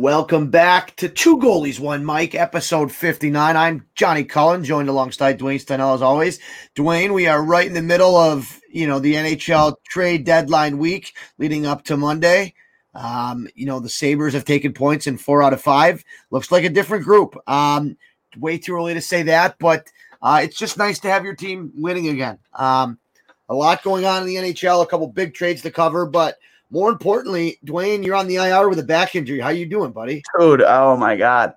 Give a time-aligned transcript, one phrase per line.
[0.00, 3.56] Welcome back to Two Goalies, One Mic, episode 59.
[3.56, 6.38] I'm Johnny Cullen, joined alongside Dwayne Stenell as always.
[6.76, 11.16] Dwayne, we are right in the middle of, you know, the NHL trade deadline week
[11.38, 12.54] leading up to Monday.
[12.94, 16.04] Um, you know, the Sabres have taken points in four out of five.
[16.30, 17.36] Looks like a different group.
[17.48, 17.96] Um,
[18.36, 19.88] way too early to say that, but
[20.22, 22.38] uh, it's just nice to have your team winning again.
[22.54, 23.00] Um,
[23.48, 26.38] a lot going on in the NHL, a couple big trades to cover, but–
[26.70, 29.40] more importantly, Dwayne, you're on the IR with a back injury.
[29.40, 30.22] How you doing, buddy?
[30.38, 31.54] Dude, oh my god.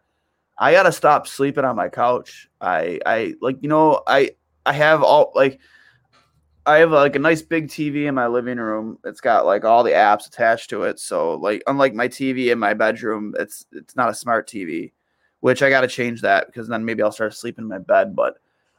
[0.57, 2.49] I gotta stop sleeping on my couch.
[2.61, 4.31] I I like you know, I
[4.65, 5.59] I have all like
[6.65, 8.99] I have like a nice big TV in my living room.
[9.03, 10.99] It's got like all the apps attached to it.
[10.99, 14.91] So like unlike my TV in my bedroom, it's it's not a smart TV,
[15.39, 18.15] which I got to change that because then maybe I'll start sleeping in my bed.
[18.15, 18.35] But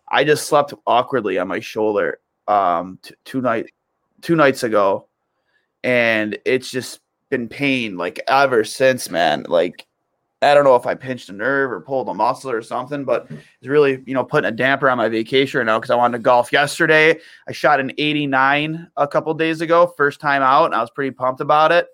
[0.08, 3.66] I just slept awkwardly on my shoulder um t- two night
[4.20, 5.08] two nights ago
[5.84, 9.47] and it's just been pain like ever since, man.
[9.48, 9.86] Like
[10.42, 13.28] I don't know if I pinched a nerve or pulled a muscle or something, but
[13.30, 16.19] it's really, you know, putting a damper on my vacation right now because I wanted
[16.19, 17.19] to golf yesterday.
[17.48, 21.12] I shot an 89 a couple days ago, first time out, and I was pretty
[21.12, 21.87] pumped about it.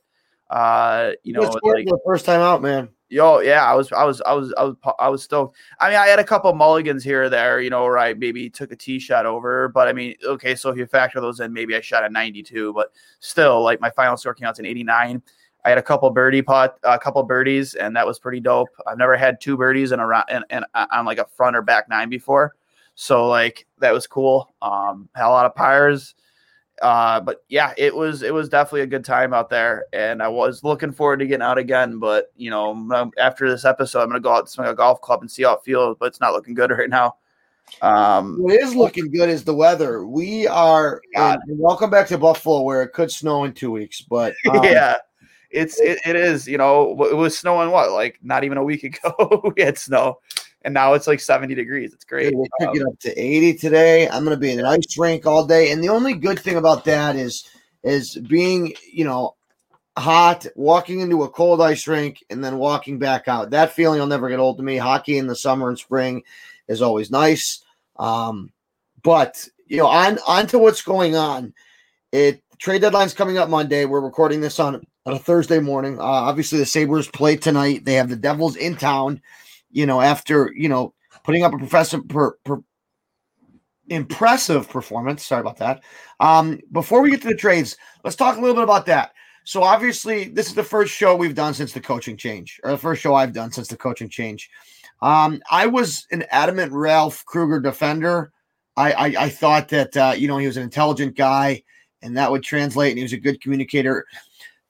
[0.49, 2.89] Uh, you know, like, the first time out, man.
[3.11, 5.57] Yo, yeah, I was, I was, I was, I was, I was stoked.
[5.81, 8.51] I mean, I had a couple mulligans here or there, you know, where I maybe
[8.51, 11.51] took a tee shot over, but I mean, okay, so if you factor those in,
[11.55, 14.67] maybe I shot a 92, but still, like my final score came out to an
[14.67, 15.23] 89.
[15.65, 18.69] I had a couple birdie pot, a couple birdies, and that was pretty dope.
[18.87, 21.63] I've never had two birdies in a round and, and on like a front or
[21.63, 22.57] back nine before,
[22.95, 24.53] so like that was cool.
[24.61, 26.15] Um, had a lot of pyres
[26.83, 30.29] uh, but yeah, it was it was definitely a good time out there, and I
[30.29, 31.99] was looking forward to getting out again.
[31.99, 35.21] But you know, after this episode, I'm gonna go out to swing a golf club
[35.21, 35.97] and see how it feels.
[35.99, 37.17] But it's not looking good right now.
[37.83, 40.07] Um, what is looking good is the weather.
[40.07, 41.01] We are
[41.49, 44.01] welcome back to Buffalo, where it could snow in two weeks.
[44.01, 44.97] But um, yeah,
[45.51, 46.47] it's it, it is.
[46.47, 49.53] You know, it was snowing what like not even a week ago.
[49.57, 50.19] we had snow
[50.69, 51.95] and now it's like 70 degrees.
[51.95, 52.35] It's great.
[52.35, 54.07] We'll pick it up to 80 today.
[54.07, 56.57] I'm going to be in an ice rink all day, and the only good thing
[56.57, 57.49] about that is
[57.83, 59.35] is being you know
[59.97, 63.49] hot, walking into a cold ice rink, and then walking back out.
[63.49, 64.77] That feeling will never get old to me.
[64.77, 66.23] Hockey in the summer and spring
[66.69, 67.65] is always nice.
[67.99, 68.53] Um,
[69.03, 71.55] but you know, on on to what's going on.
[72.13, 73.87] It trade deadline's coming up Monday.
[73.87, 75.99] We're recording this on on a Thursday morning.
[75.99, 77.87] Uh, obviously, the Sabres play tonight.
[77.87, 79.23] They have the Devils in town
[79.71, 82.59] you know, after, you know, putting up a professor per, per,
[83.89, 85.25] impressive performance.
[85.25, 85.83] Sorry about that.
[86.21, 89.13] Um, before we get to the trades, let's talk a little bit about that.
[89.45, 92.79] So obviously, this is the first show we've done since the coaching change, or the
[92.79, 94.51] first show I've done since the coaching change.
[95.01, 98.31] Um, I was an adamant Ralph Krueger defender.
[98.77, 101.63] I, I, I thought that uh, you know he was an intelligent guy,
[102.03, 104.05] and that would translate, and he was a good communicator.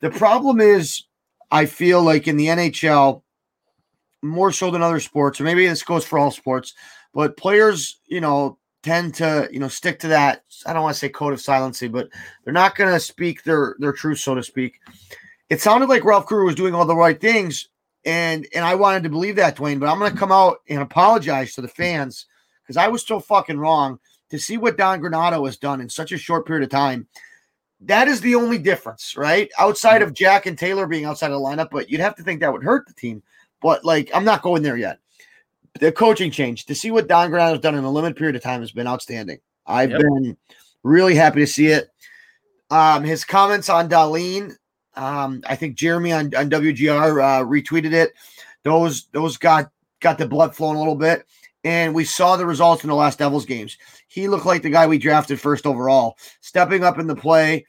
[0.01, 1.05] The problem is,
[1.51, 3.23] I feel like in the NHL,
[4.23, 6.75] more so than other sports, or maybe this goes for all sports,
[7.15, 10.45] but players, you know, tend to, you know, stick to that.
[10.67, 12.09] I don't want to say code of silency, but
[12.45, 14.81] they're not going to speak their their truth, so to speak.
[15.51, 17.69] It sounded like Ralph Krueger was doing all the right things,
[18.05, 19.81] and and I wanted to believe that, Dwayne.
[19.81, 22.27] But I'm going to come out and apologize to the fans
[22.63, 23.99] because I was so fucking wrong.
[24.31, 27.09] To see what Don Granato has done in such a short period of time,
[27.81, 29.51] that is the only difference, right?
[29.59, 30.09] Outside mm-hmm.
[30.09, 32.53] of Jack and Taylor being outside of the lineup, but you'd have to think that
[32.53, 33.23] would hurt the team.
[33.61, 34.99] But like, I'm not going there yet.
[35.81, 38.43] The coaching change to see what Don Granato has done in a limited period of
[38.43, 39.39] time has been outstanding.
[39.67, 40.01] I've yep.
[40.01, 40.37] been
[40.83, 41.91] really happy to see it.
[42.71, 44.57] Um, his comments on Dahlin,
[44.95, 48.13] um, I think Jeremy on, on WGR uh, retweeted it.
[48.65, 49.71] Those those got
[50.01, 51.27] got the blood flowing a little bit,
[51.65, 53.79] and we saw the results in the last Devils games.
[54.09, 57.67] He looked like the guy we drafted first overall, stepping up in the play.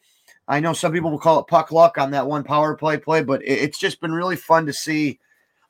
[0.48, 3.24] I know some people will call it puck luck on that one power play play,
[3.24, 5.20] but it, it's just been really fun to see.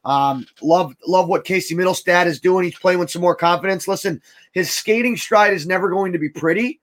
[0.06, 2.63] Um, love love what Casey Mittelstadt is doing.
[2.63, 3.88] He's playing with some more confidence.
[3.88, 4.22] Listen,
[4.54, 6.80] his skating stride is never going to be pretty,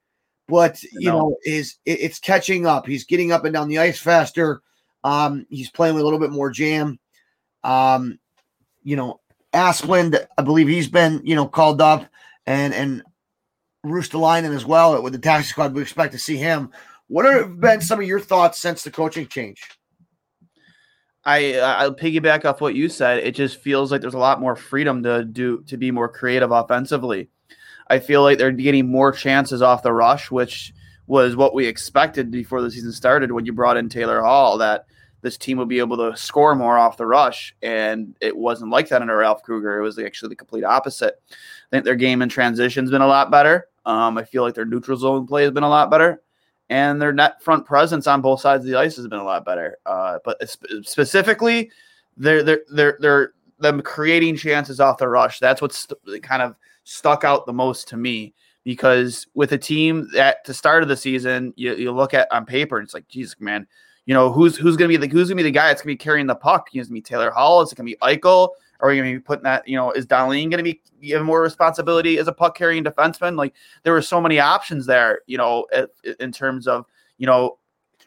[0.47, 1.17] but you No.
[1.17, 2.85] know, is it, it's catching up.
[2.85, 4.61] He's getting up and down the ice faster.
[5.03, 6.99] Um, he's playing with a little bit more jam.
[7.63, 8.19] Um,
[8.83, 9.19] you know,
[9.53, 12.05] Asplund, I believe he's been you know called up,
[12.45, 13.03] and and
[13.85, 15.73] Ruotsalainen as well with the taxi squad.
[15.73, 16.71] We expect to see him.
[17.07, 19.61] What have been some of your thoughts since the coaching change?
[21.27, 23.19] I I'll piggyback off what you said.
[23.19, 26.51] It just feels like there's a lot more freedom to do to be more creative
[26.51, 27.29] offensively.
[27.89, 30.73] I feel like they're getting more chances off the rush, which
[31.05, 34.85] was what we expected before the season started when you brought in Taylor Hall that
[35.21, 37.53] this team would be able to score more off the rush.
[37.61, 39.79] And it wasn't like that under Ralph Krueger.
[39.79, 41.21] It was actually the complete opposite.
[41.31, 41.35] I
[41.71, 43.67] think their game in transition's been a lot better.
[43.85, 46.21] Um, I feel like their neutral zone play has been a lot better.
[46.69, 49.45] And their net front presence on both sides of the ice has been a lot
[49.45, 49.77] better.
[49.85, 51.71] Uh, but sp- specifically,
[52.17, 55.39] they're they're they're they're them creating chances off the rush.
[55.39, 58.33] That's what's st- kind of stuck out the most to me
[58.63, 62.45] because with a team at the start of the season, you, you look at on
[62.45, 63.65] paper, and it's like, Jesus, man,
[64.05, 65.97] you know who's who's gonna be the who's gonna be the guy that's gonna be
[65.97, 66.67] carrying the puck?
[66.73, 67.61] Is it gonna be Taylor Hall?
[67.61, 68.49] Is it gonna be Eichel?
[68.79, 69.67] Are we gonna be putting that?
[69.67, 73.37] You know, is Dahlin gonna be given more responsibility as a puck carrying defenseman?
[73.37, 73.53] Like
[73.83, 75.21] there were so many options there.
[75.27, 75.65] You know,
[76.19, 76.85] in terms of
[77.17, 77.57] you know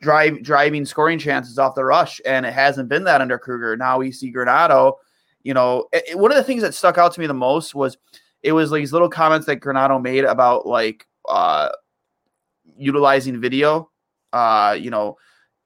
[0.00, 3.76] drive driving scoring chances off the rush, and it hasn't been that under Krueger.
[3.76, 4.94] Now we see Granato.
[5.42, 7.96] You know, it- one of the things that stuck out to me the most was
[8.42, 11.70] it was like these little comments that Granato made about like uh
[12.76, 13.90] utilizing video.
[14.32, 15.16] Uh, you know,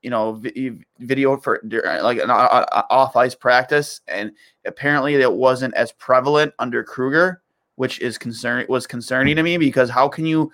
[0.04, 4.32] you know, vi- video for uh, like an uh, uh, off ice practice, and
[4.66, 7.40] apparently it wasn't as prevalent under Krueger,
[7.76, 10.52] which is concern was concerning to me because how can you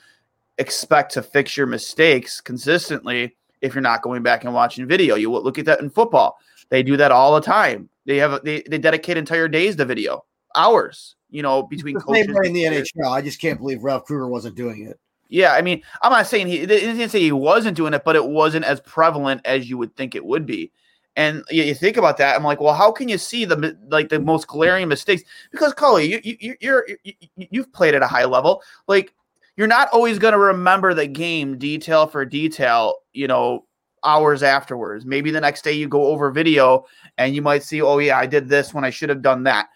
[0.59, 5.17] expect to fix your mistakes consistently if you're not going back and watching video?
[5.17, 6.39] You look at that in football;
[6.69, 7.89] they do that all the time.
[8.07, 10.25] They have they, they dedicate entire days to video,
[10.55, 11.17] hours.
[11.29, 12.29] You know, between coaches.
[12.45, 12.65] in the.
[12.65, 13.11] NHL.
[13.11, 14.99] I just can't believe Ralph Krueger wasn't doing it.
[15.31, 18.27] Yeah, I mean, I'm not saying he didn't say he wasn't doing it, but it
[18.27, 20.73] wasn't as prevalent as you would think it would be.
[21.17, 24.09] And you, you think about that, I'm like, well, how can you see the like
[24.09, 25.23] the most glaring mistakes?
[25.53, 28.63] Because Cully, you, you you're you, you- you've played at a high level.
[28.89, 29.15] Like
[29.57, 32.97] you're not always going to remember the game detail for detail.
[33.13, 33.67] You know,
[34.05, 35.05] hours afterwards.
[35.05, 36.87] Maybe the next day you go over video
[37.19, 39.69] and you might see, oh yeah, I did this when I should have done that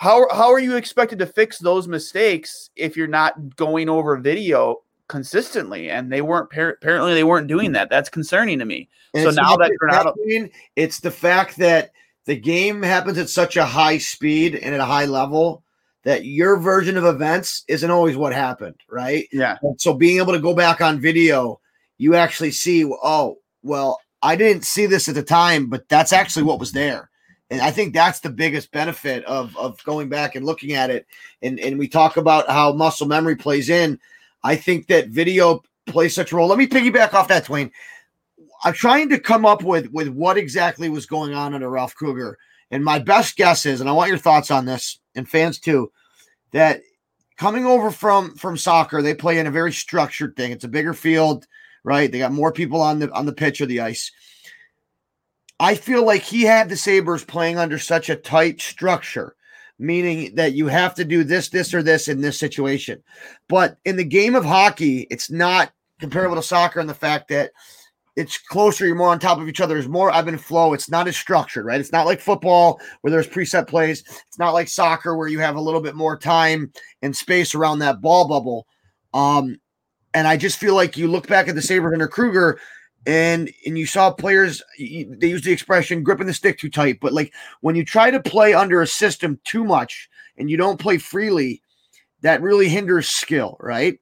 [0.00, 4.76] how how are you expected to fix those mistakes if you're not going over video
[5.08, 9.24] consistently and they weren't par- apparently they weren't doing that that's concerning to me And
[9.24, 11.90] So now that Granato- it's the fact that
[12.24, 15.64] the game happens at such a high speed and at a high level
[16.04, 19.26] that your version of events isn't always what happened, right?
[19.32, 21.60] yeah And so being able to go back on video,
[21.98, 26.44] you actually see, oh, well, I didn't see this at the time, but that's actually
[26.44, 27.09] what was there.
[27.50, 31.06] And I think that's the biggest benefit of of going back and looking at it.
[31.42, 33.98] And and we talk about how muscle memory plays in.
[34.42, 36.48] I think that video plays such a role.
[36.48, 37.70] Let me piggyback off that, Dwayne.
[38.62, 42.38] I'm trying to come up with with what exactly was going on under Ralph Krueger.
[42.70, 45.90] And my best guess is, and I want your thoughts on this, and fans too,
[46.52, 46.82] that
[47.36, 50.52] coming over from from soccer, they play in a very structured thing.
[50.52, 51.46] It's a bigger field,
[51.82, 52.12] right?
[52.12, 54.12] They got more people on the on the pitch or the ice.
[55.60, 59.36] I feel like he had the Sabres playing under such a tight structure,
[59.78, 63.02] meaning that you have to do this, this, or this in this situation.
[63.46, 67.50] But in the game of hockey, it's not comparable to soccer in the fact that
[68.16, 69.74] it's closer, you're more on top of each other.
[69.74, 70.72] There's more ebb and flow.
[70.72, 71.80] It's not as structured, right?
[71.80, 74.02] It's not like football where there's preset plays.
[74.26, 77.78] It's not like soccer where you have a little bit more time and space around
[77.80, 78.66] that ball bubble.
[79.12, 79.58] Um,
[80.14, 82.58] and I just feel like you look back at the Sabres under Krueger
[83.06, 87.12] and and you saw players they use the expression gripping the stick too tight, but
[87.12, 90.98] like when you try to play under a system too much and you don't play
[90.98, 91.62] freely,
[92.22, 93.98] that really hinders skill, right?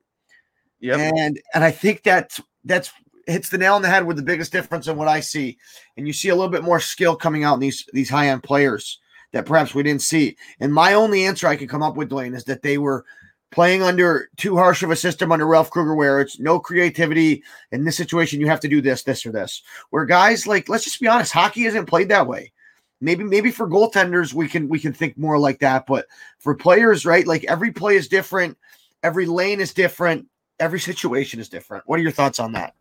[0.81, 2.93] yeah And and I think that's that's
[3.27, 5.59] hits the nail on the head with the biggest difference in what I see.
[5.97, 8.43] And you see a little bit more skill coming out in these these high end
[8.43, 8.99] players
[9.33, 10.37] that perhaps we didn't see.
[10.61, 13.05] And my only answer I could come up with, Dwayne, is that they were
[13.51, 17.43] playing under too harsh of a system under Ralph Krueger, where it's no creativity.
[17.73, 19.63] In this situation, you have to do this, this, or this.
[19.91, 22.53] Where guys like, let's just be honest, hockey isn't played that way.
[23.01, 25.87] Maybe, maybe for goaltenders, we can we can think more like that.
[25.87, 26.07] But
[26.39, 27.27] for players, right?
[27.27, 28.59] Like every play is different,
[29.03, 30.27] every lane is different,
[30.59, 31.85] every situation is different.
[31.87, 32.75] What are your thoughts on that?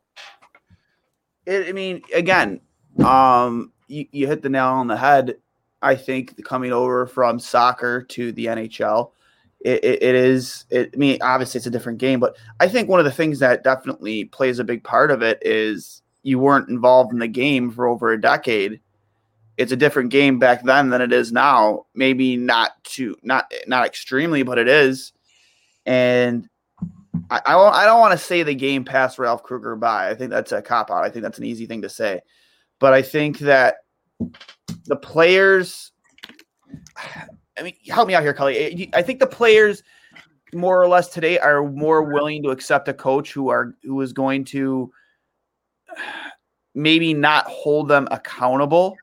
[1.47, 2.59] it, I mean, again,
[3.03, 5.38] um, you, you hit the nail on the head.
[5.81, 9.12] I think coming over from soccer to the NHL,
[9.67, 10.65] it, it, it is.
[10.69, 13.39] It, I mean, obviously it's a different game, but I think one of the things
[13.39, 17.69] that definitely plays a big part of it is you weren't involved in the game
[17.69, 18.79] for over a decade.
[19.57, 21.86] It's a different game back then than it is now.
[21.93, 25.12] Maybe not too not not extremely, but it is.
[25.86, 26.47] And
[27.29, 30.09] I I, I don't want to say the game passed Ralph Krueger by.
[30.09, 31.03] I think that's a cop out.
[31.03, 32.21] I think that's an easy thing to say.
[32.79, 33.77] But I think that
[34.86, 35.91] the players
[37.57, 38.57] I mean, help me out here, Cully.
[38.57, 39.83] Eh, I think the players
[40.53, 44.13] more or less today are more willing to accept a coach who are who is
[44.13, 44.91] going to
[46.75, 48.95] maybe not hold them accountable.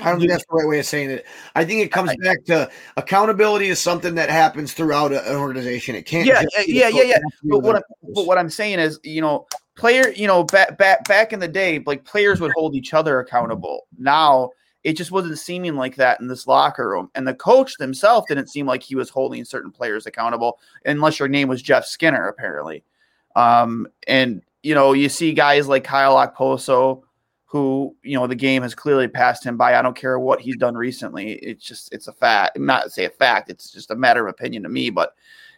[0.00, 1.26] I don't think that's the right way of saying it.
[1.54, 5.94] I think it comes I- back to accountability is something that happens throughout an organization.
[5.94, 6.26] It can't.
[6.26, 7.16] Yeah, just eh, yeah, yeah, yeah.
[7.16, 7.82] it has to be But what, I'm,
[8.14, 11.48] but what I'm saying is, you know, player, you know, back back back in the
[11.48, 13.82] day, like players would hold each other accountable.
[13.98, 14.50] Now
[14.84, 18.48] it just wasn't seeming like that in this locker room, and the coach himself didn't
[18.48, 22.84] seem like he was holding certain players accountable, unless your name was Jeff Skinner, apparently.
[23.34, 27.02] Um, and you know, you see guys like Kyle Okposo,
[27.46, 29.74] who you know the game has clearly passed him by.
[29.74, 31.32] I don't care what he's done recently.
[31.32, 32.58] It's just it's a fact.
[32.58, 33.50] Not say a fact.
[33.50, 35.14] It's just a matter of opinion to me, but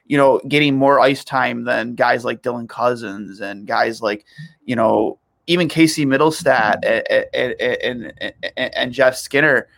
[0.06, 4.24] you know, getting more ice time than guys like Dylan Cozens and guys like,
[4.64, 9.68] you know, even Casey Mittelstadt and, and, and, and Jeff Skinner.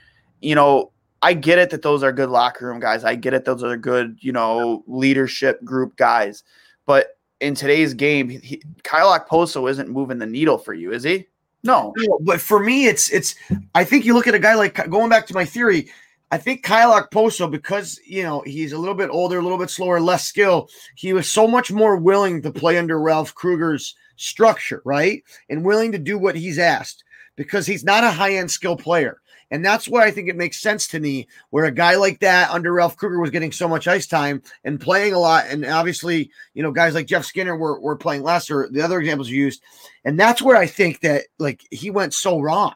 [0.40, 3.04] You know, I get it that those are good locker room guys.
[3.04, 6.44] I get it; those are good, you know, leadership group guys.
[6.86, 11.26] But in today's game, he, Kyle Okposo isn't moving the needle for you, is he?
[11.64, 11.92] No.
[12.20, 13.34] But for me, it's it's.
[13.74, 15.90] I think you look at a guy like going back to my theory.
[16.30, 19.70] I think Kyle Okposo, because you know he's a little bit older, a little bit
[19.70, 20.68] slower, less skill.
[20.94, 25.92] He was so much more willing to play under Ralph Krueger's structure, right, and willing
[25.92, 27.04] to do what he's asked
[27.36, 29.20] because he's not a high end skill player.
[29.50, 32.50] And that's why I think it makes sense to me where a guy like that
[32.50, 35.46] under Ralph Krueger was getting so much ice time and playing a lot.
[35.48, 39.00] And obviously, you know, guys like Jeff Skinner were, were playing less, or the other
[39.00, 39.62] examples you used.
[40.04, 42.74] And that's where I think that like he went so wrong.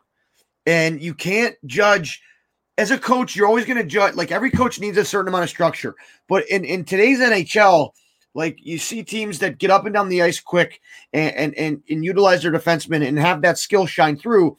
[0.64, 2.22] And you can't judge
[2.78, 5.44] as a coach, you're always going to judge like every coach needs a certain amount
[5.44, 5.94] of structure.
[6.28, 7.90] But in, in today's NHL,
[8.34, 10.80] like you see teams that get up and down the ice quick
[11.12, 14.56] and, and and and utilize their defensemen and have that skill shine through.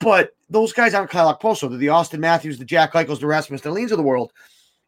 [0.00, 1.68] But those guys aren't Kyle Okposo.
[1.68, 4.32] They're the Auston Matthews, the Jack Eichels, the Rasmus Dahlins of the world.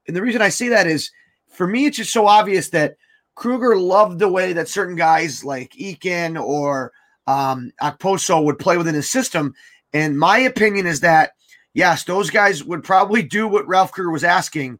[0.06, 1.10] And the reason I say that is
[1.48, 2.96] for me, it's just so obvious that
[3.34, 6.92] Krueger loved the way that certain guys like Eakin or
[7.26, 9.54] um, Okposo would play within his system.
[9.92, 11.32] And my opinion is that,
[11.72, 14.78] yes, those guys would probably do what Ralph Krueger was asking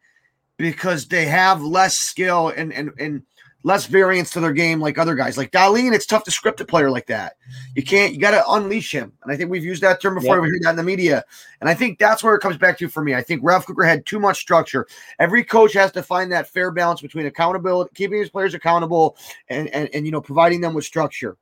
[0.58, 3.22] because they have less skill and, and, and
[3.64, 5.38] less variance to their game like other guys.
[5.38, 7.36] Like Dahlin, it's tough to script a player like that.
[7.74, 9.12] You can't, you got to unleash him.
[9.22, 10.36] And I think we've used that term before.
[10.36, 10.42] Yep.
[10.42, 11.24] We heard that in the media.
[11.60, 13.14] And I think that's where it comes back to for me.
[13.14, 14.86] I think Ralph Krueger had too much structure.
[15.18, 19.16] Every coach has to find that fair balance between accountability, keeping his players accountable,
[19.48, 21.38] and and, and you know providing them with structure.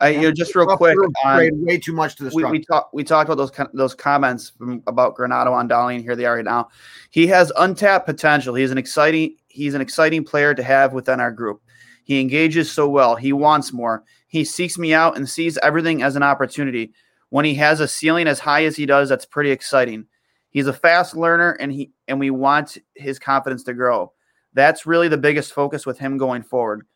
[0.00, 2.92] I, you know, just real quick, sprayed way too much to the we, we talked
[2.92, 6.02] we talked about those those comments from, about Granato on Dahlin.
[6.02, 6.68] Here they are right now.
[7.10, 8.54] He has untapped potential.
[8.54, 11.62] He's an exciting he's an exciting player to have within our group.
[12.02, 13.14] He engages so well.
[13.14, 14.02] He wants more.
[14.26, 16.92] He seeks me out and sees everything as an opportunity.
[17.30, 20.06] When he has a ceiling as high as he does, that's pretty exciting.
[20.50, 24.12] He's a fast learner and he and we want his confidence to grow.
[24.54, 26.86] That's really the biggest focus with him going forward.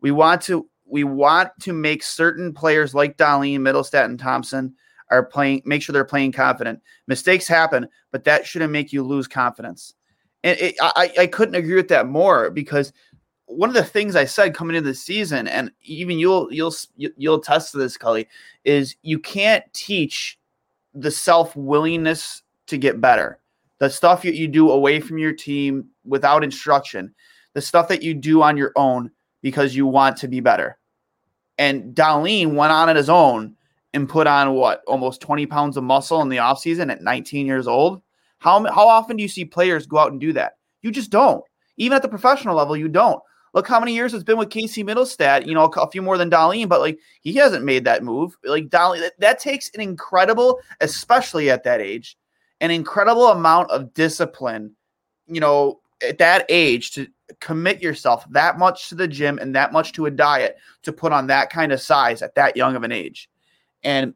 [0.00, 4.74] We want to we want to make certain players like Dahlin, Mittelstadt, and Thompson
[5.10, 6.80] are playing, make sure they're playing confident.
[7.06, 9.94] Mistakes happen, but that shouldn't make you lose confidence.
[10.44, 12.92] And it, I, I couldn't agree with that more because
[13.46, 17.40] one of the things I said coming into the season, and even you'll you'll you'll
[17.40, 18.28] attest to this, Cully,
[18.64, 20.38] is you can't teach
[20.94, 23.38] the self willingness to get better.
[23.78, 27.14] The stuff that you do away from your team without instruction,
[27.54, 29.10] the stuff that you do on your own
[29.42, 30.78] because you want to be better.
[31.60, 33.54] And Dahlin went on at his own
[33.92, 37.68] and put on what almost 20 pounds of muscle in the offseason at 19 years
[37.68, 38.00] old.
[38.38, 40.54] How, how often do you see players go out and do that?
[40.80, 41.44] You just don't.
[41.76, 43.22] Even at the professional level, you don't.
[43.52, 46.16] Look how many years it's been with Casey Mittelstadt, you know, a, a few more
[46.16, 48.38] than Dahlin, but like he hasn't made that move.
[48.42, 52.16] Like Dahlin, that, that takes an incredible, especially at that age,
[52.62, 54.74] an incredible amount of discipline,
[55.26, 57.06] you know, at that age to
[57.40, 61.12] commit yourself that much to the gym and that much to a diet to put
[61.12, 63.30] on that kind of size at that young of an age.
[63.82, 64.14] And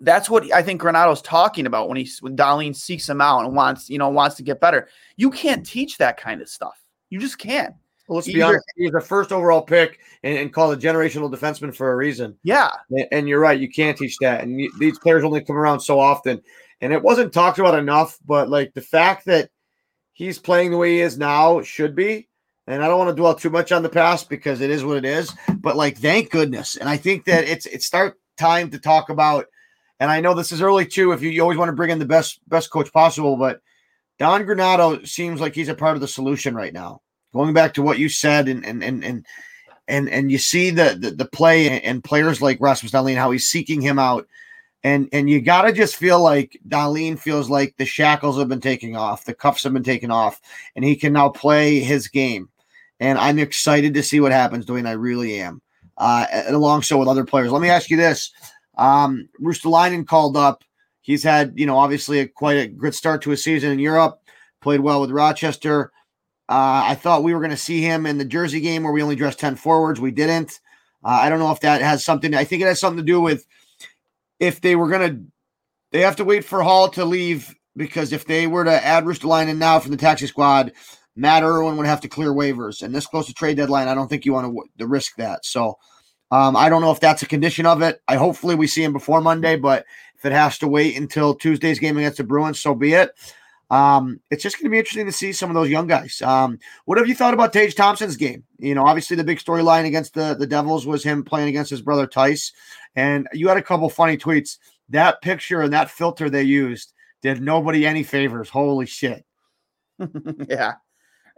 [0.00, 3.54] that's what I think Granato's talking about when he when Dahlin seeks him out and
[3.54, 4.88] wants, you know, wants to get better.
[5.16, 6.80] You can't teach that kind of stuff.
[7.10, 7.74] You just can't.
[8.06, 8.64] Well, let's be Either- honest.
[8.76, 12.38] He was the first overall pick and, and called a generational defenseman for a reason.
[12.42, 12.70] Yeah.
[12.90, 13.58] And- And you're right.
[13.58, 14.42] You can't teach that.
[14.42, 16.40] And you, these players only come around so often.
[16.80, 19.50] And it wasn't talked about enough, but like the fact that
[20.18, 22.28] he's playing the way he is now should be.
[22.66, 24.98] And I don't want to dwell too much on the past because it is what
[24.98, 25.32] it is.
[25.56, 26.76] But like, thank goodness.
[26.76, 29.46] And I think that it's it's start time to talk about.
[30.00, 31.12] And I know this is early too.
[31.12, 33.62] If you, you always want to bring in the best best coach possible, but
[34.18, 37.00] Don Granato seems like he's a part of the solution right now.
[37.32, 39.26] Going back to what you said, and and and and
[39.86, 43.48] and, and you see the, the the play and players like Rasmus Dahlin, how he's
[43.48, 44.26] seeking him out
[44.88, 48.60] and and you got to just feel like Dahlin feels like the shackles have been
[48.60, 50.40] taken off, the cuffs have been taken off,
[50.74, 52.48] and he can now play his game.
[52.98, 54.88] And I'm excited to see what happens, Dwayne.
[54.88, 55.60] I really am.
[55.98, 57.52] Uh, and alongside with other players.
[57.52, 58.32] Let me ask you this:
[58.78, 60.64] um, Ruotsalainen called up.
[61.02, 64.20] He's had, you know, obviously a quite a good start to his season in Europe.
[64.62, 65.92] Played well with Rochester.
[66.48, 69.02] Uh, I thought we were going to see him in the Jersey game where we
[69.02, 70.00] only dressed ten forwards.
[70.00, 70.60] We didn't.
[71.04, 72.34] Uh, I don't know if that has something.
[72.34, 73.46] I think it has something to do with
[74.40, 75.22] if they were going to,
[75.92, 79.58] they have to wait for Hall to leave because if they were to add Ruotsalainen
[79.58, 80.72] now from the taxi squad,
[81.16, 82.82] Matt Irwin would have to clear waivers.
[82.82, 85.44] And this close to trade deadline, I don't think you want to, to risk that.
[85.44, 85.78] So
[86.30, 88.00] um, I don't know if that's a condition of it.
[88.06, 89.84] I hopefully we see him before Monday, but
[90.16, 93.10] if it has to wait until Tuesday's game against the Bruins, so be it.
[93.70, 96.22] Um, it's just going to be interesting to see some of those young guys.
[96.22, 98.44] Um, what have you thought about Tage Thompson's game?
[98.58, 101.82] You know, obviously the big storyline against the the Devils was him playing against his
[101.82, 102.52] brother Tice,
[102.96, 104.58] and you had a couple funny tweets.
[104.88, 108.48] That picture and that filter they used did nobody any favors.
[108.48, 109.24] Holy shit!
[110.48, 110.74] yeah,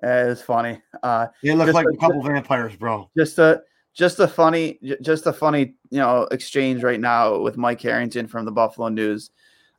[0.03, 0.81] it's funny.
[1.03, 3.11] Uh, they look like a, a couple vampires, bro.
[3.17, 7.81] Just a just a funny, just a funny, you know, exchange right now with Mike
[7.81, 9.31] Harrington from the Buffalo News.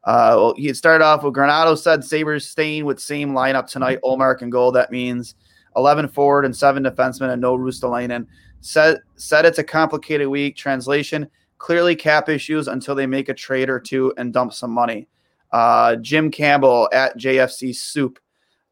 [0.03, 3.99] Uh, well, he started off with Granato said Sabres staying with same lineup tonight.
[4.03, 4.71] Ullmark and goal.
[4.71, 5.35] That means
[5.75, 8.25] 11 forward and seven defensemen and no Ruotsalainen.
[8.61, 10.55] Said, said it's a complicated week.
[10.55, 11.29] Translation
[11.61, 15.07] clearly cap issues until they make a trade or two and dump some money.
[15.51, 18.19] Uh, Jim Campbell at JFC Soup.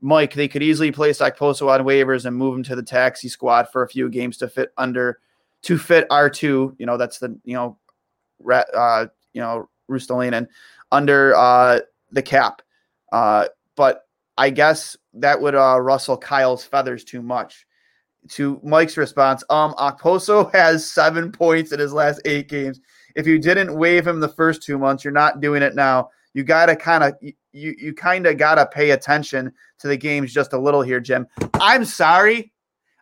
[0.02, 3.68] Mike, they could easily place Okposo on waivers and move him to the taxi squad
[3.70, 5.20] for a few games to fit under
[5.62, 6.76] to fit R2.
[6.80, 7.78] You know, that's the, you know,
[8.50, 10.48] uh, you know, Ruotsalainen
[10.92, 11.80] under uh,
[12.12, 12.62] the cap.
[13.12, 14.04] Uh, but
[14.38, 17.66] I guess that would uh, rustle Kyle's feathers too much.
[18.32, 22.80] To Mike's response, um, Okposo has seven points in his last eight games.
[23.16, 26.10] If you didn't waive him the first two months, you're not doing it now.
[26.34, 30.54] You gotta kind of you you kind of gotta pay attention to the games just
[30.54, 31.28] a little here, Jim.
[31.56, 32.54] I'm sorry.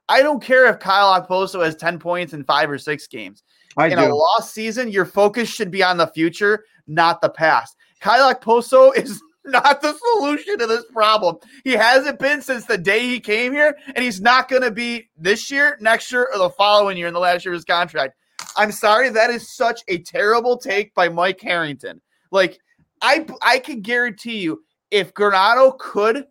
[0.09, 3.43] I don't care if Kyle Okposo has 10 points in five or six games.
[3.75, 4.05] I in do.
[4.05, 7.75] a lost season, your focus should be on the future, not the past.
[7.99, 11.37] Kyle Poso is not the solution to this problem.
[11.63, 15.09] He hasn't been since the day he came here, and he's not going to be
[15.17, 18.15] this year, next year, or the following year in the last year of his contract.
[18.55, 22.01] I'm sorry, that is such a terrible take by Mike Harrington.
[22.31, 22.59] Like,
[23.01, 26.25] I I can guarantee you, if Granato could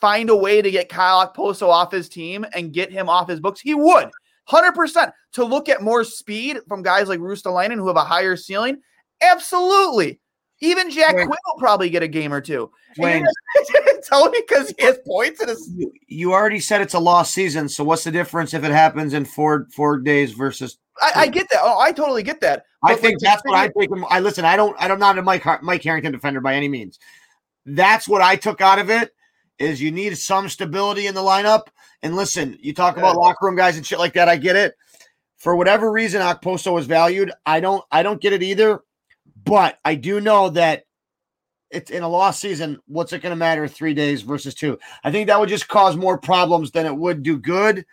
[0.00, 3.40] find a way to get Kyle Poso off his team and get him off his
[3.40, 4.10] books, he would.
[4.48, 8.80] 100% to look at more speed from guys like Ruotsalainen who have a higher ceiling.
[9.22, 10.20] Absolutely.
[10.60, 11.26] Even Jack Wait.
[11.26, 12.70] Quinn will probably get a game or two.
[12.96, 13.26] Wayne,
[14.04, 15.68] tell me because he has points in his.
[15.74, 19.12] You, you already said it's a lost season, so what's the difference if it happens
[19.12, 20.78] in four four days versus?
[21.00, 21.60] I, I get that.
[21.62, 22.66] Oh, I totally get that.
[22.84, 23.90] I think that's what I think.
[24.08, 24.44] I listen.
[24.44, 24.76] I don't.
[24.78, 27.00] I'm not a Mike Mike Harrington defender by any means.
[27.66, 29.12] That's what I took out of it.
[29.58, 31.64] Is you need some stability in the lineup.
[32.02, 34.28] And listen, you talk about locker room guys and shit like that.
[34.28, 34.74] I get it.
[35.38, 37.32] For whatever reason, Okposo is valued.
[37.46, 37.84] I don't.
[37.90, 38.82] I don't get it either.
[39.44, 40.84] But I do know that
[41.70, 42.78] it's in a lost season.
[42.86, 44.78] What's it going to matter three days versus two?
[45.04, 47.84] I think that would just cause more problems than it would do good.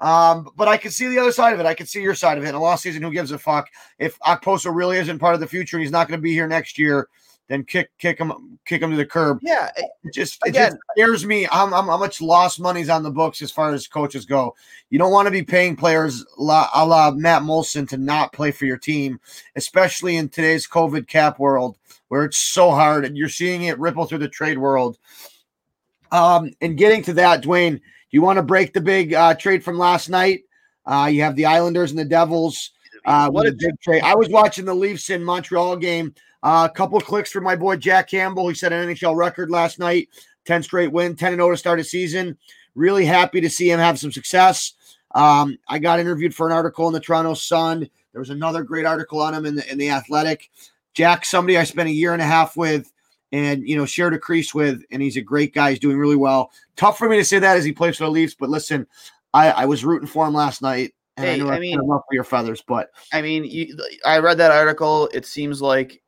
[0.00, 1.66] Um, but I can see the other side of it.
[1.66, 2.48] I can see your side of it.
[2.48, 3.68] In a lost season, who gives a fuck?
[3.98, 6.48] If Okposo really isn't part of the future and he's not going to be here
[6.48, 7.08] next year,
[7.50, 9.40] then kick kick him kick them to the curb.
[9.42, 11.42] Yeah, it just it again, just scares me.
[11.50, 14.54] How, how, how much lost money's on the books as far as coaches go.
[14.88, 18.52] You don't want to be paying players la, a la Matt Moulson to not play
[18.52, 19.18] for your team,
[19.56, 24.04] especially in today's COVID cap world where it's so hard and you're seeing it ripple
[24.04, 24.98] through the trade world.
[26.12, 27.80] Um, and getting to that, Dwayne,
[28.12, 30.44] you want to break the big uh, trade from last night?
[30.86, 32.70] Uh, you have the Islanders and the Devils.
[33.04, 34.02] Uh, what a big trade!
[34.02, 36.14] I was watching the Leafs in Montreal game.
[36.42, 38.48] Uh, a couple clicks for my boy Jack Campbell.
[38.48, 40.08] He set an NHL record last night,
[40.46, 42.38] 10 straight win, 10 0 to start a season.
[42.74, 44.74] Really happy to see him have some success.
[45.14, 47.88] Um, I got interviewed for an article in the Toronto Sun.
[48.12, 50.50] There was another great article on him in the in the Athletic.
[50.94, 52.92] Jack, somebody I spent a year and a half with,
[53.32, 55.70] and you know shared a crease with, and he's a great guy.
[55.70, 56.50] He's doing really well.
[56.76, 58.86] Tough for me to say that as he plays for the Leafs, but listen,
[59.34, 60.94] I, I was rooting for him last night.
[61.16, 64.38] And hey, I, know I mean, for your feathers, but I mean, you, I read
[64.38, 65.08] that article.
[65.12, 66.02] It seems like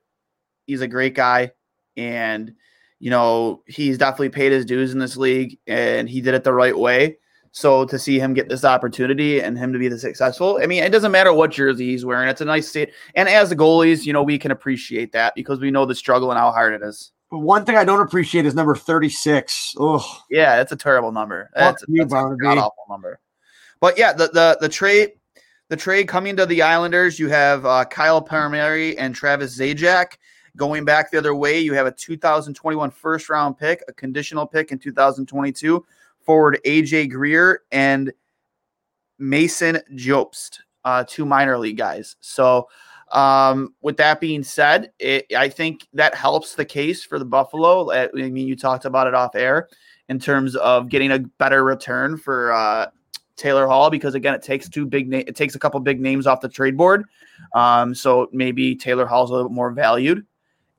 [0.72, 1.52] He's a great guy,
[1.96, 2.54] and
[2.98, 6.54] you know he's definitely paid his dues in this league, and he did it the
[6.54, 7.18] right way.
[7.50, 10.82] So to see him get this opportunity and him to be the successful, I mean,
[10.82, 12.30] it doesn't matter what jersey he's wearing.
[12.30, 12.92] It's a nice state.
[13.14, 16.30] And as the goalies, you know, we can appreciate that because we know the struggle
[16.30, 17.12] and how hard it is.
[17.30, 19.74] But one thing I don't appreciate is number 36.
[19.78, 21.50] Oh, yeah, it's a terrible number.
[21.54, 23.20] That's, you, that's a awful number.
[23.82, 25.10] But yeah, the the the trade
[25.68, 30.18] the trade coming to the Islanders, you have uh, Kyle Palmieri and Travis Zajac.
[30.56, 34.70] Going back the other way, you have a 2021 first round pick, a conditional pick
[34.70, 35.84] in 2022
[36.24, 38.12] forward AJ Greer and
[39.18, 42.16] Mason Jobst, uh, two minor league guys.
[42.20, 42.68] So,
[43.12, 47.92] um, with that being said, it, I think that helps the case for the Buffalo.
[47.92, 49.68] I mean, you talked about it off air
[50.08, 52.86] in terms of getting a better return for uh,
[53.36, 56.26] Taylor Hall because again, it takes two big na- it takes a couple big names
[56.26, 57.04] off the trade board.
[57.54, 60.26] Um, so maybe Taylor Hall's a little bit more valued.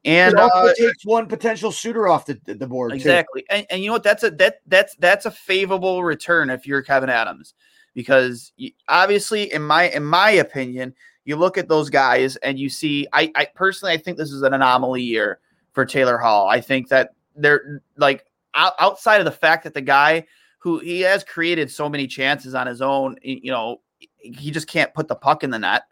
[0.06, 2.92] And it also uh, takes one potential suitor off the, the board.
[2.92, 3.46] Exactly.
[3.50, 4.04] And, and you know what?
[4.04, 7.54] That's a that that's that's a favorable return if you're Kevyn Adams,
[7.94, 12.70] because you, obviously, in my in my opinion, you look at those guys and you
[12.70, 13.08] see.
[13.14, 15.40] I, I personally, I think this is an anomaly year
[15.72, 16.50] for Taylor Hall.
[16.50, 20.26] I think that they're like outside of the fact that the guy
[20.60, 23.82] who he has created so many chances on his own, you know,
[24.22, 25.84] he just can't put the puck in the net.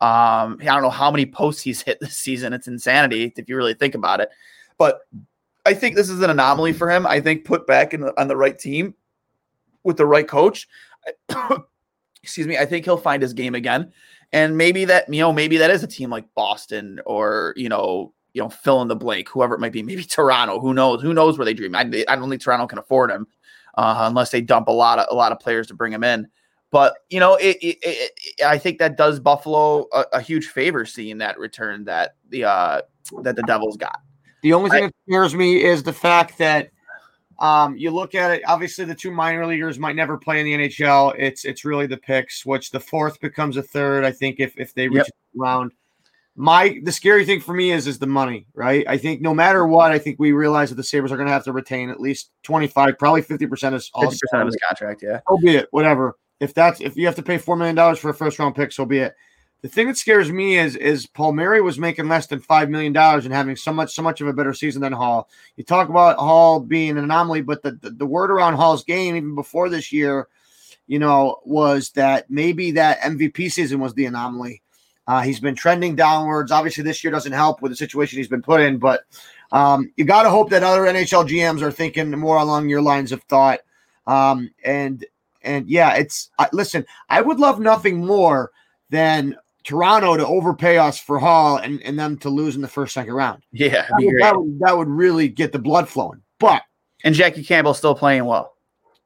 [0.00, 2.52] Um, I don't know how many posts he's hit this season.
[2.52, 4.30] It's insanity if you really think about it.
[4.78, 5.00] But
[5.66, 7.06] I think this is an anomaly for him.
[7.06, 8.94] I think put back in the, on the right team
[9.84, 10.68] with the right coach.
[12.22, 12.56] excuse me.
[12.56, 13.92] I think he'll find his game again,
[14.32, 18.12] and maybe that you know maybe that is a team like Boston or you know
[18.32, 19.82] you know fill in the blank whoever it might be.
[19.82, 20.60] Maybe Toronto.
[20.60, 21.02] Who knows?
[21.02, 21.74] Who knows where they dream?
[21.74, 23.26] I, I don't think Toronto can afford him
[23.76, 26.28] uh, unless they dump a lot of a lot of players to bring him in.
[26.70, 27.78] But you know, it, it,
[28.44, 32.82] I think that does Buffalo a, a, huge favor seeing that return that the uh,
[33.22, 34.00] that the Devils got.
[34.42, 36.70] The only thing I, that scares me is the fact that
[37.38, 38.42] um, you look at it.
[38.46, 41.14] Obviously, the two minor leaguers might never play in the NHL.
[41.18, 44.04] It's it's really the picks, which the fourth becomes a third.
[44.04, 45.08] I think if if they reach yep.
[45.34, 45.72] round.
[46.36, 48.84] My the scary thing for me is is the money, right?
[48.88, 51.32] I think no matter what, I think we realize that the Sabres are going to
[51.32, 54.56] have to retain at least twenty five, probably fifty percent of fifty percent of his
[54.66, 55.02] contract.
[55.02, 55.68] Yeah, so be it.
[55.70, 58.54] Whatever if that's if you have to pay four million dollars for a first round
[58.54, 59.14] pick, so be it.
[59.62, 63.26] The thing that scares me is is Palmieri was making less than five million dollars
[63.26, 65.28] and having so much so much of a better season than Hall.
[65.56, 69.16] You talk about Hall being an anomaly, but the, the, the word around Hall's game
[69.16, 70.28] even before this year,
[70.86, 74.62] you know, was that maybe that MVP season was the anomaly.
[75.06, 76.52] Uh, he's been trending downwards.
[76.52, 79.02] Obviously, this year doesn't help with the situation he's been put in, but
[79.52, 83.12] um, you got to hope that other NHL GMs are thinking more along your lines
[83.12, 83.60] of thought.
[84.06, 85.04] Um, and
[85.42, 86.84] and yeah, it's uh, listen.
[87.08, 88.50] I would love nothing more
[88.90, 92.94] than Toronto to overpay us for Hall and, and them to lose in the first
[92.94, 93.42] second round.
[93.52, 96.22] Yeah, that would, that would, that would really get the blood flowing.
[96.38, 96.62] But
[97.04, 98.54] and Jackie Campbell still playing well.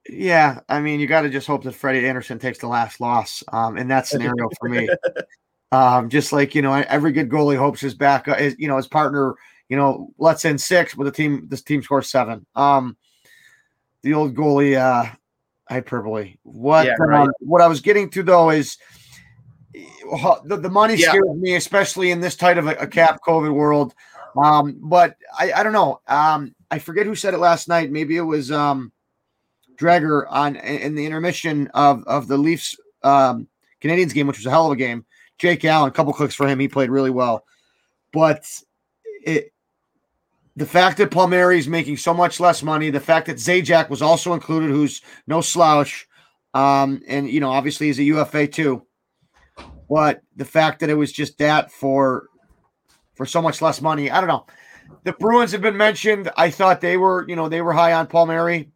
[0.09, 3.43] Yeah, I mean, you got to just hope that Freddie Andersen takes the last loss
[3.53, 4.89] um, in that scenario for me.
[5.73, 8.77] um, just like you know, every good goalie hopes his back, uh, his, you know,
[8.77, 9.35] his partner,
[9.69, 12.45] you know, lets in six, but the team, this team scores seven.
[12.55, 12.97] Um,
[14.03, 15.11] the old goalie, uh,
[15.69, 16.37] hyperbole.
[16.43, 17.23] What yeah, right.
[17.23, 18.79] um, what I was getting to though is
[19.73, 21.09] the, the money yeah.
[21.09, 23.95] scares me, especially in this tight of a, a cap COVID world.
[24.37, 26.01] Um, but I, I don't know.
[26.09, 27.91] Um, I forget who said it last night.
[27.91, 28.93] Maybe it was um,
[29.77, 33.49] Dreger on in the intermission of of the Leafs um,
[33.81, 35.05] Canadiens game, which was a hell of a game.
[35.39, 36.59] Jake Allen, a couple clicks for him.
[36.59, 37.45] He played really well,
[38.13, 38.45] but
[39.25, 39.53] it
[40.57, 44.03] the fact that Palmieri is making so much less money, the fact that Zajac was
[44.03, 46.07] also included, who's no slouch,
[46.55, 48.87] um, and you know, obviously he's a UFA too.
[49.91, 52.29] But the fact that it was just that for
[53.15, 54.47] for so much less money, I don't know.
[55.05, 56.31] The Bruins have been mentioned.
[56.37, 58.71] I thought they were, you know, they were high on Palmieri.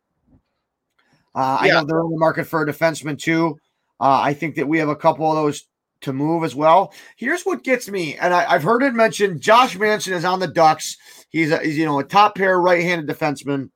[1.35, 1.79] Uh, yeah.
[1.79, 3.59] I know they're in the market for a defenseman too.
[4.01, 5.69] Uh, I think that we have a couple of those
[6.01, 6.93] to move as well.
[7.17, 9.41] Here's what gets me, and I, have heard it mentioned.
[9.41, 10.97] Josh Manson is on the Ducks.
[11.31, 13.71] He's a he's, you know a top pair right-handed defenseman,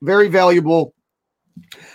[0.00, 0.94] very valuable.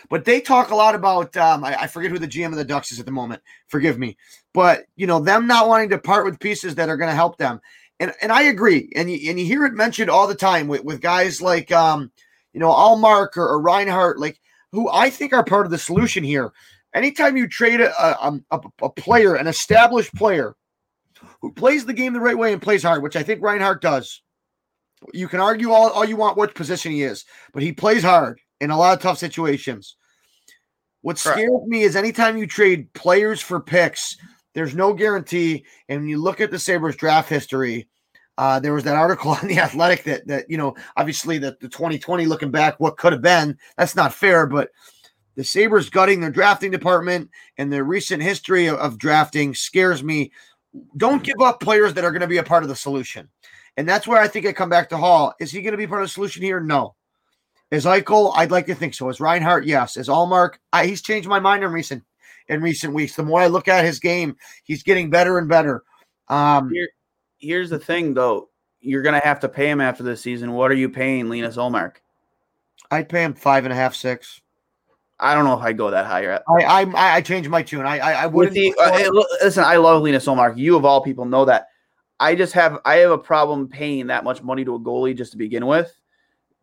[0.10, 2.63] But they talk a lot about um, I, I, forget who the GM of the
[2.63, 3.41] Ducks is at the moment.
[3.67, 4.17] Forgive me,
[4.54, 7.38] but you know them not wanting to part with pieces that are going to help
[7.38, 7.60] them,
[8.00, 8.91] and and I agree.
[8.96, 12.12] And you, and you hear it mentioned all the time with, with guys like um,
[12.54, 14.39] you know Ullmark or, or Reinhart, like
[14.72, 16.52] who I think are part of the solution here.
[16.93, 20.56] Anytime you trade a, a, a, a player, an established player
[21.41, 24.22] who plays the game the right way and plays hard, which I think Reinhart does,
[25.14, 28.40] you can argue all, all you want which position he is, but he plays hard
[28.60, 29.96] in a lot of tough situations.
[31.02, 31.40] What Correct.
[31.40, 34.18] scares me is anytime you trade players for picks,
[34.54, 35.66] there's no guarantee.
[35.88, 37.88] And when you look at the Sabres draft history,
[38.38, 41.70] uh, there was that article on the Athletic that that you know, obviously that the
[41.70, 43.58] 2020 looking back, what could have been.
[43.78, 44.70] That's not fair, but
[45.36, 50.32] the Sabres gutting their drafting department and their recent history of, of drafting scares me.
[50.95, 53.30] Don't give up players that are going to be a part of the solution.
[53.77, 55.34] And that's where I think I come back to Hall.
[55.39, 56.60] Is he going to be part of the solution here?
[56.60, 56.95] No.
[57.69, 58.34] Is Eichel?
[58.36, 59.10] I'd like to think so.
[59.10, 59.65] Is Reinhart?
[59.65, 59.97] Yes.
[59.97, 60.56] Is Ullmark?
[60.73, 62.03] I, he's changed my mind in recent
[62.47, 63.15] in recent weeks.
[63.15, 65.84] The more I look at his game, he's getting better and better.
[66.30, 66.89] Um, Here,
[67.39, 68.49] here's the thing, though.
[68.80, 70.53] You're going to have to pay him after this season.
[70.53, 71.97] What are you paying Linus Ullmark?
[72.89, 74.41] I'd pay him five and a half, six.
[75.19, 76.43] I don't know if I'd go that high yet.
[76.47, 77.86] I I, I changed my tune.
[77.86, 78.53] I I, I wouldn't.
[78.53, 79.10] the, uh,
[79.43, 80.58] listen, I love Linus Ullmark.
[80.58, 81.67] You of all people know that.
[82.19, 85.32] I just have I have a problem paying that much money to a goalie just
[85.32, 85.93] to begin with.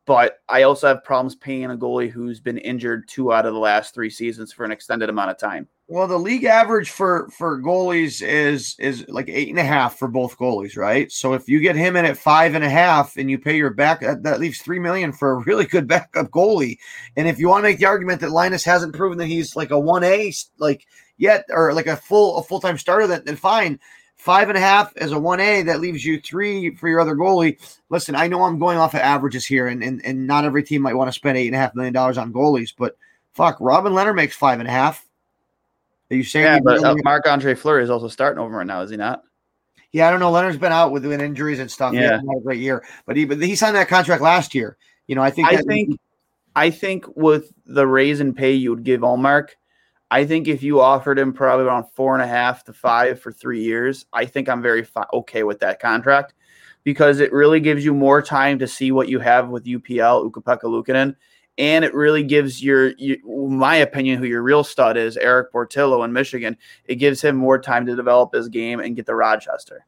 [0.06, 3.60] But I also have problems paying a goalie who's been injured two out of the
[3.60, 5.66] last three seasons for an extended amount of time.
[5.86, 10.08] Well, the league average for for goalies is is like eight and a half for
[10.08, 11.12] both goalies, right?
[11.12, 13.68] So if you get him in at five and a half and you pay your
[13.68, 16.78] back, that, that leaves three million for a really good backup goalie.
[17.18, 19.70] And if you want to make the argument that Linus hasn't proven that he's like
[19.70, 20.86] a one A like
[21.18, 23.78] yet or like a full a full time starter, then, then fine.
[24.16, 27.14] Five and a half as a one A that leaves you three for your other
[27.14, 27.58] goalie.
[27.90, 30.80] Listen, I know I'm going off of averages here, and and, and not every team
[30.80, 32.96] might want to spend eight and a half million dollars on goalies, but
[33.34, 35.03] fuck, Robin Lehner makes five and a half.
[36.10, 36.44] Are you saying?
[36.44, 38.96] Yeah, he but uh, Marc Andre Fleury is also starting over right now, is he
[38.96, 39.24] not?
[39.94, 40.32] yeah, I don't know.
[40.32, 41.94] Lehner's been out with, injuries and stuff.
[41.94, 42.10] Yeah.
[42.10, 44.76] hasn't had a great year, but he but he signed that contract last year.
[45.06, 46.00] You know, I think I think
[46.56, 49.50] I think with the raise in pay you would give Ullmark,
[50.10, 53.30] I think if you offered him probably around four and a half to five for
[53.30, 56.34] three years, I think I'm very fi- okay with that contract
[56.82, 60.64] because it really gives you more time to see what you have with UPL Ukko-Pekka
[60.64, 61.14] Luukkonen,
[61.58, 66.02] and it really gives your, you, my opinion, who your real stud is, Erik Portillo
[66.02, 66.56] in Michigan.
[66.86, 69.86] It gives him more time to develop his game and get to Rochester.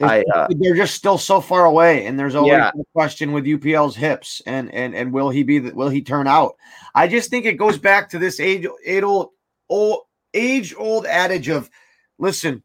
[0.00, 2.70] I, uh, they're just still so far away, and there's always Yeah.
[2.74, 5.58] the question with UPL's hips, and and and will he be?
[5.58, 6.56] The, will he turn out?
[6.94, 9.30] I just think it goes back to this age age old
[9.68, 10.00] old
[10.34, 11.70] age old adage of,
[12.18, 12.62] listen,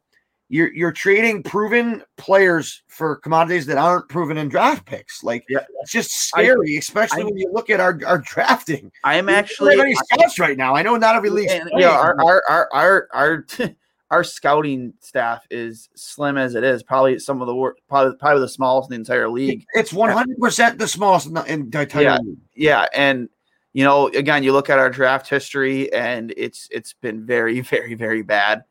[0.50, 5.22] you're you're trading proven players for commodities that aren't proven in draft picks.
[5.22, 5.60] Like Yeah.
[5.82, 8.90] it's just scary, especially I- when you look at our our drafting.
[9.04, 10.74] I'm actually scouts right now.
[10.74, 11.50] I know not every league.
[11.76, 13.46] Yeah, our our our our our,
[14.10, 16.82] our scouting staff is slim as it is.
[16.82, 19.66] Probably some of the wor- probably probably the smallest in the entire league.
[19.74, 22.18] It's one hundred percent the smallest in the in the entire Yeah.
[22.18, 22.38] league.
[22.54, 23.28] Yeah, and
[23.74, 27.92] you know, again, you look at our draft history, and it's it's been very, very,
[27.94, 28.64] very bad,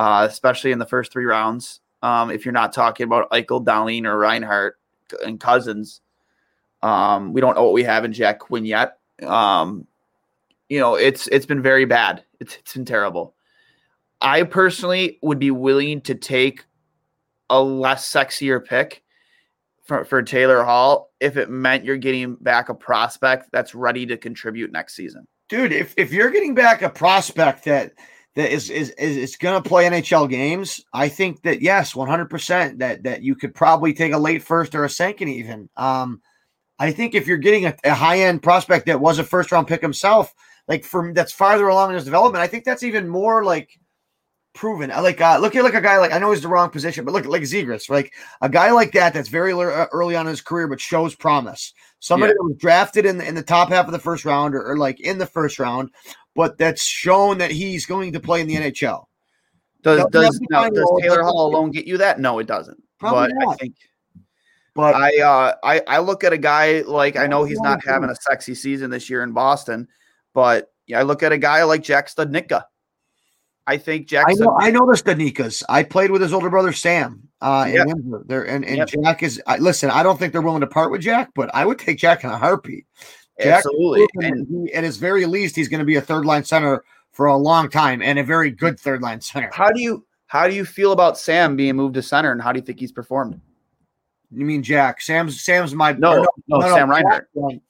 [0.00, 1.80] uh, especially in the first three rounds.
[2.02, 4.78] Um, if you're not talking about Eichel, Dahlin, or Reinhart
[5.22, 6.00] and Cozens,
[6.82, 8.96] um, we don't know what we have in Jack Quinn yet.
[9.22, 9.86] Um,
[10.70, 12.24] you know, it's it's been very bad.
[12.40, 13.34] It's it's been terrible.
[14.22, 16.64] I personally would be willing to take
[17.50, 19.02] a less sexier pick
[19.84, 24.16] for, for Taylor Hall if it meant you're getting back a prospect that's ready to
[24.16, 25.26] contribute next season.
[25.50, 27.92] dude if, if you're getting back a prospect that
[28.36, 30.80] that is is is, is going to play nhl games.
[30.92, 34.84] I think that yes 100% that that you could probably take a late first or
[34.84, 35.68] a second even.
[35.76, 36.20] Um
[36.78, 39.82] i think if you're getting a, a high-end prospect that was a first round pick
[39.82, 40.32] himself
[40.66, 43.78] like from that's farther along in his development i think that's even more like
[44.54, 44.90] proven.
[44.90, 47.04] I like uh, look at like a guy like i know he's the wrong position
[47.04, 50.30] but look like Zegras, like a guy like that that's very uh, early on in
[50.30, 51.72] his career but shows promise.
[52.00, 52.34] Somebody Yeah.
[52.38, 54.76] that was drafted in the, in the top half of the first round or, or
[54.76, 55.90] like in the first round
[56.34, 59.04] but that's shown that he's going to play in the nhl
[59.82, 62.20] Does does, now, does Taylor Hall alone get you that?
[62.20, 62.82] No, it doesn't.
[62.98, 63.58] Probably but I not.
[63.58, 63.74] think
[64.74, 68.10] but I uh I, I look at a guy like I know he's not having
[68.10, 69.88] a sexy season this year in Boston,
[70.34, 72.64] but I look at a guy like Jack Studnicka.
[73.66, 75.62] I think Jack I know, I know the Studnickas.
[75.68, 77.86] I played with his older brother Sam uh, Yep.
[78.26, 78.88] There and, and Yep.
[78.88, 79.40] Jack is.
[79.46, 81.98] I, listen, I don't think they're willing to part with Jack, but I would take
[81.98, 82.86] Jack in a heartbeat.
[83.48, 84.06] Absolutely.
[84.22, 87.26] And he- at his very least, he's going to be a third line center for
[87.26, 89.50] a long time and a very good third line center.
[89.52, 92.52] how do you how do you feel about Sam being moved to center and how
[92.52, 93.40] do you think he's performed?
[94.30, 95.00] You mean Jack?
[95.00, 97.28] Sam's Sam's my No, no, Sam Reinhart.
[97.34, 97.60] Jack-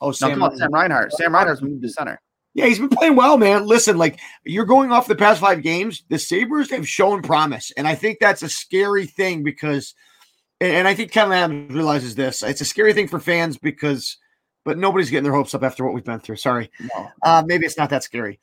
[0.00, 0.30] Oh, No, Sam.
[0.30, 1.12] come on, Sam Reinhart.
[1.12, 2.20] Sam Reinhart's moved to center.
[2.52, 3.66] Yeah, he's been playing well, man.
[3.66, 7.72] Listen, like you're going off the past five games, the Sabres have shown promise.
[7.76, 9.94] And I think that's a scary thing because,
[10.60, 12.42] and and I think Kevyn Adams realizes this.
[12.44, 14.18] It's a scary thing for fans because,
[14.64, 16.36] but nobody's getting their hopes up after what we've been through.
[16.36, 16.70] Sorry.
[16.80, 17.10] No.
[17.22, 18.40] Uh, maybe it's not that scary.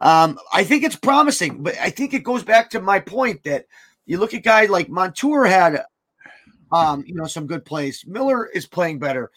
[0.00, 3.66] Um, I think it's promising, but I think it goes back to my point that
[4.06, 5.84] you look at guy like Montour had,
[6.72, 8.04] um, you know, some good plays.
[8.06, 9.30] Miller is playing better.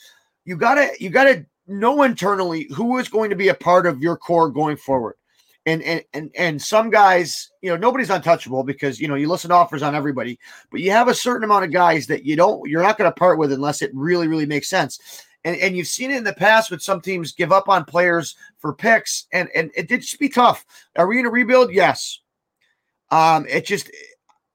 [0.45, 4.17] You gotta, you gotta know internally who is going to be a part of your
[4.17, 5.15] core going forward.
[5.65, 9.49] And and and and some guys, you know, nobody's untouchable because you know you listen
[9.49, 10.39] to offers on everybody,
[10.71, 13.13] but you have a certain amount of guys that you don't, you're not going to
[13.13, 15.25] part with unless it really, really makes sense.
[15.47, 18.35] And, and you've seen it in the past with some teams give up on players
[18.57, 20.65] for picks, and, and it did just be tough.
[20.97, 21.71] Are we in a rebuild?
[21.71, 22.19] Yes.
[23.11, 23.89] Um, it just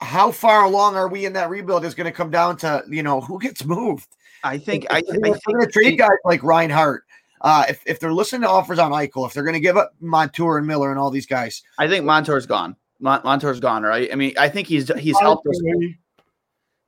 [0.02, 3.02] how far along are we in that rebuild is going to come down to you
[3.02, 4.06] know who gets moved.
[4.44, 7.04] I think I, I If think they're going to trade guys like Reinhart.
[7.40, 9.94] Uh, if, if they're listening to offers on Eichel, if they're going to give up
[10.00, 12.76] Montour and Miller and all these guys, I think Montour's gone.
[13.00, 14.10] Mon- Montour's gone, right?
[14.12, 15.60] I mean, I think he's he's helped us.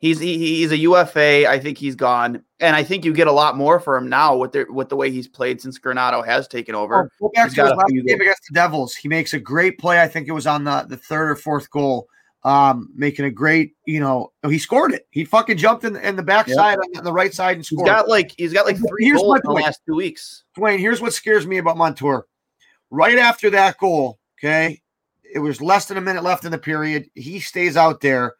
[0.04, 1.48] He's he, he's a UFA.
[1.48, 4.36] I think he's gone, and I think you get a lot more for him now
[4.36, 7.04] with the with the way he's played since Granato has taken over.
[7.04, 8.20] Oh, go back He's to his last game goals.
[8.20, 8.94] against the Devils.
[8.94, 10.02] He makes a great play.
[10.02, 12.06] I think it was on the, the third or fourth goal.
[12.42, 15.06] Um, making a great, you know, he scored it.
[15.10, 17.88] He fucking jumped in, in the backside on the right side and scored.
[17.88, 20.44] He's got like he's got like three Here's goals in the last two weeks.
[20.54, 22.26] Dwayne, here's what scares me about Montour.
[22.90, 24.82] Right after that goal, okay,
[25.34, 27.08] it was less than a minute left in the period.
[27.14, 28.34] He stays out there.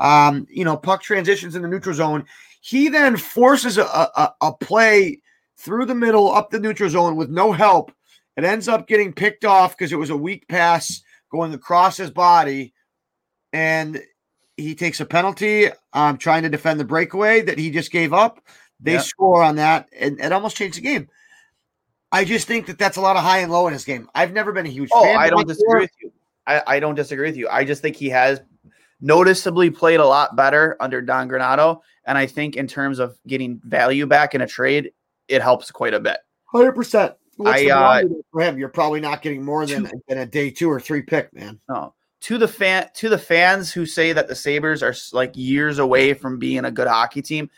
[0.00, 2.24] Um, you know, puck transitions in the neutral zone.
[2.60, 5.20] He then forces a, a, a play
[5.56, 7.92] through the middle up the neutral zone with no help.
[8.36, 12.10] It ends up getting picked off because it was a weak pass going across his
[12.10, 12.72] body.
[13.52, 14.00] And
[14.56, 18.40] he takes a penalty um, trying to defend the breakaway that he just gave up.
[18.80, 19.02] They Yep.
[19.02, 21.08] score on that, and it almost changed the game.
[22.12, 24.08] I just think that that's a lot of high and low in his game.
[24.14, 25.16] I've never been a huge Oh, fan.
[25.16, 26.12] I don't disagree with you.
[26.46, 27.48] I, I don't disagree with you.
[27.48, 28.40] I just think he has
[29.00, 33.60] noticeably played a lot better under Don Granato, and I think in terms of getting
[33.64, 34.92] value back in a trade,
[35.28, 36.18] it helps quite a bit.
[36.46, 37.14] Hundred percent.
[37.36, 38.58] What's I, uh, for him?
[38.58, 41.60] You're probably not getting more than, than a day two or three pick, man.
[41.68, 41.94] No.
[42.22, 46.14] To the fan to the fans who say that the Sabres are like years away
[46.14, 47.48] from being a good hockey team,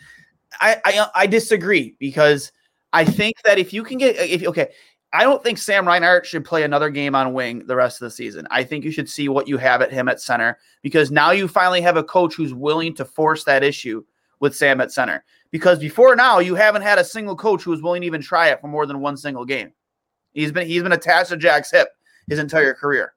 [0.61, 2.53] I I, I disagree because
[2.93, 4.73] I think that if you can get if okay,
[5.13, 8.11] I don't think Sam Reinhart should play another game on wing the rest of the
[8.11, 8.47] season.
[8.51, 11.49] I think you should see what you have at him at center because now you
[11.49, 14.05] finally have a coach who's willing to force that issue
[14.39, 15.25] with Sam at center.
[15.51, 18.49] Because before now, you haven't had a single coach who was willing to even try
[18.49, 19.73] it for more than one single game.
[20.33, 21.89] He's been he's been attached to Jack's hip
[22.29, 23.15] his entire career.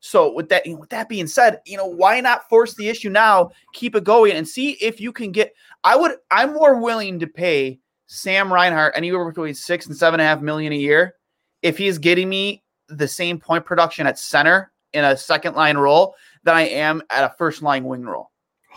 [0.00, 3.52] So with that with that being said, you know why not force the issue now,
[3.72, 5.54] keep it going, and see if you can get.
[5.84, 6.16] I would.
[6.32, 10.42] I'm more willing to pay Sam Reinhart anywhere between six and seven and a half
[10.42, 11.14] million a year
[11.62, 16.14] if he's getting me the same point production at center in a second line role
[16.42, 18.30] than I am at a first line wing role.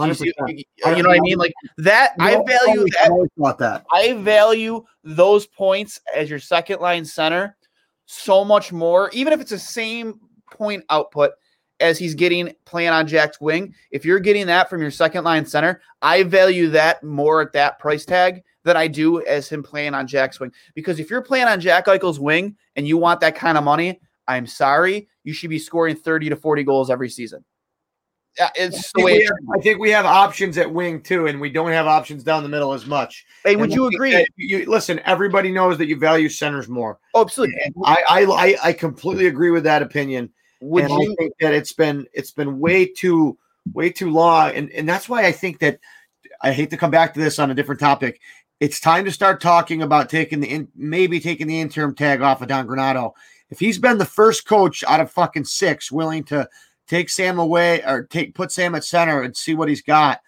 [0.10, 0.63] You, see- you-
[1.04, 1.38] know what I mean?
[1.38, 2.12] Like that.
[2.19, 3.86] I value that thought that.
[3.91, 7.56] I value those points as your second line center
[8.06, 10.19] so much more, even if it's the same
[10.52, 11.32] point output
[11.80, 13.74] as he's getting playing on Jack's wing.
[13.91, 17.80] If you're getting that from your second line center, I value that more at that
[17.80, 20.52] price tag than I do as him playing on Jack's wing.
[20.73, 23.99] Because if you're playing on Jack Eichel's wing and you want that kind of money,
[24.28, 27.43] I'm sorry, you should be scoring 30 to 40 goals every season.
[28.38, 30.71] Yeah, It's the I way think, it we have, I think we have options at
[30.71, 33.26] wing too, and we don't have options down the middle as much.
[33.43, 34.26] Hey, would And you agree?
[34.38, 36.97] You, listen, everybody knows that you value centers more.
[37.13, 37.56] Oh, absolutely.
[37.86, 40.32] I I, I, I completely agree with that opinion.
[40.62, 43.38] Would and you I think that it's been it's been way too
[43.71, 45.80] way too long, and and that's why I think that
[46.41, 48.19] I hate to come back to this on a different topic.
[48.63, 52.41] It's time to start talking about taking the in, maybe taking the interim tag off
[52.41, 53.12] of Don Granato.
[53.49, 56.47] If he's been the first coach out of fucking six willing to
[56.88, 60.21] take Sam away or take put Sam at center and see what he's got,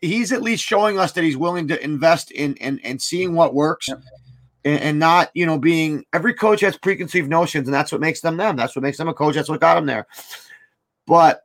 [0.00, 3.54] he's at least showing us that he's willing to invest in and and seeing what
[3.54, 3.88] works.
[3.88, 8.20] And, and not, you know, being every coach has preconceived notions, and that's what makes
[8.20, 8.54] them them.
[8.54, 9.34] That's what makes them a coach.
[9.34, 10.06] That's what got them there.
[11.08, 11.44] But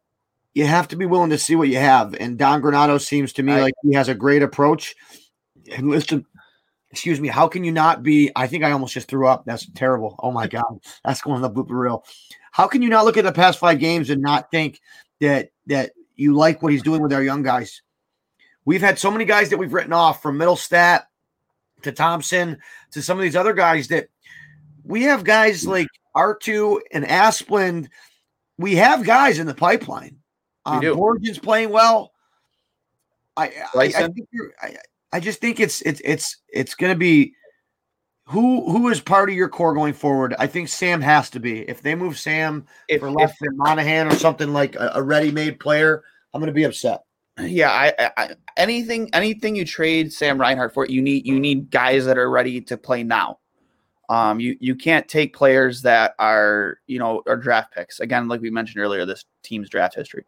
[0.54, 2.14] you have to be willing to see what you have.
[2.14, 4.96] And Don Granato seems to me I- like he has a great approach.
[5.76, 6.26] And listen,
[6.92, 8.32] excuse me, how can you not be?
[8.36, 9.46] I think I almost just threw up.
[9.46, 10.16] That's terrible.
[10.20, 10.80] Oh my God.
[11.04, 12.06] That's going on the blooper reel.
[12.52, 14.82] How can you not look at the past five games and not think
[15.20, 17.82] that that you like what he's doing with our young guys?
[18.66, 21.04] We've had so many guys that we've written off from Mittelstadt
[21.84, 22.58] to Thompson
[22.92, 24.10] to some of these other guys that
[24.84, 27.90] we have guys like Arttu and Asplund.
[28.58, 30.18] We have guys in the pipeline.
[30.66, 30.82] Um.
[30.82, 32.12] Borgen's playing well.
[33.36, 34.78] I I, I think you're, I,
[35.18, 37.34] I just think it's it's it's it's going to be
[38.28, 40.36] who who is part of your core going forward.
[40.38, 41.62] I think Sam has to be.
[41.62, 45.02] If they move Sam if, for if less than Monahan or something like a, a
[45.02, 47.02] ready-made player, I'm going to be upset.
[47.40, 51.72] Yeah, I, I, I anything anything you trade Sam Reinhart for, you need you need
[51.72, 53.40] guys that are ready to play now.
[54.10, 58.42] Um, you you can't take players that are you know are draft picks again, like
[58.42, 59.04] we mentioned earlier.
[59.04, 60.28] This team's draft history.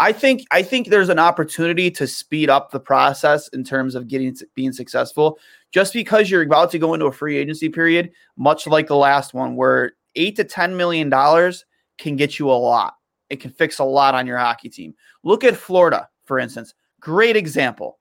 [0.00, 4.08] I think I think there's an opportunity to speed up the process in terms of
[4.08, 5.38] getting being successful.
[5.72, 9.34] Just because you're about to go into a free agency period, much like the last
[9.34, 11.66] one, where eight to ten million dollars
[11.98, 12.94] can get you a lot.
[13.28, 14.94] It can fix a lot on your hockey team.
[15.22, 16.72] Look at Florida, for instance.
[16.98, 17.98] Great example.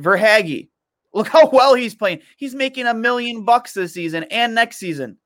[0.00, 0.68] Verhaeghe.
[1.14, 2.20] Look how well he's playing.
[2.36, 5.16] He's making a million bucks this season and next season.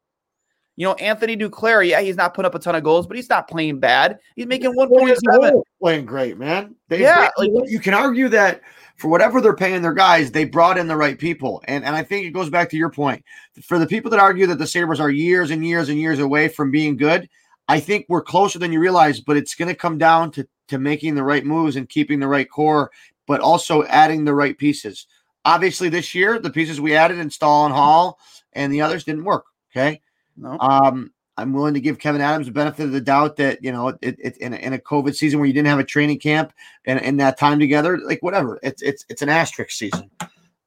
[0.83, 3.29] You know, Anthony Duclair, yeah, he's not putting up a ton of goals, but he's
[3.29, 4.19] not playing bad.
[4.35, 5.63] He's making one point seven.
[5.81, 6.75] Playing great, man.
[6.89, 8.63] They, Yeah, they- like- you can argue that
[8.97, 12.03] for whatever they're paying their guys, they brought in the right people, and and I
[12.03, 13.25] think it goes back to your point.
[13.63, 16.49] For the people that argue that the Sabres are years and years and years away
[16.49, 17.29] from being good,
[17.69, 19.21] I think we're closer than you realize.
[19.21, 22.27] But it's going to come down to to making the right moves and keeping the
[22.27, 22.91] right core,
[23.29, 25.07] but also adding the right pieces.
[25.45, 28.19] Obviously, this year the pieces we added in Staal and Hall
[28.53, 29.45] and the others didn't work.
[29.71, 30.01] Okay.
[30.43, 30.59] No.
[30.59, 33.89] Um, I'm willing to give Kevyn Adams the benefit of the doubt that you know
[33.89, 36.53] it, it in, a, in a COVID season where you didn't have a training camp
[36.85, 38.59] and in that time together, like whatever.
[38.63, 40.11] It's it's it's an asterisk season,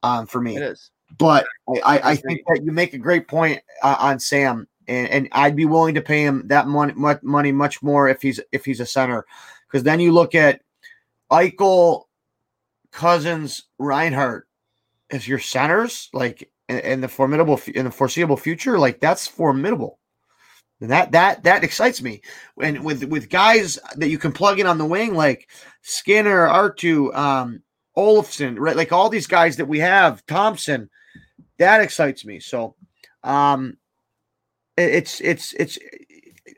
[0.01, 0.55] um, for me.
[0.55, 0.91] It is.
[1.19, 5.07] But I, I, I think that you make a great point uh, on Sam, and,
[5.09, 8.39] and I'd be willing to pay him that money much money much more if he's
[8.51, 9.26] if he's a center,
[9.67, 10.61] because then you look at
[11.32, 12.05] Eichel,
[12.91, 14.47] Cozens, Reinhart
[15.11, 19.99] as your centers, like in, in the formidable in the foreseeable future, like that's formidable.
[20.82, 22.22] And that that that excites me.
[22.61, 25.49] And with with guys that you can plug in on the wing, like
[25.82, 27.61] Skinner, Arttu, um,
[27.97, 28.76] Olofsson, right?
[28.76, 30.89] Like all these guys that we have, Thompson,
[31.59, 32.39] that excites me.
[32.39, 32.76] So
[33.24, 33.78] um
[34.78, 35.80] it- it's it's it's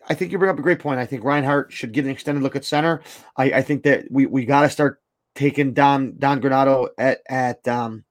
[0.10, 1.00] I think you bring up a great point.
[1.00, 3.02] I think Reinhart should get an extended look at center.
[3.36, 5.02] I, I think that we we gotta start
[5.36, 8.04] taking Don Don Granato at at um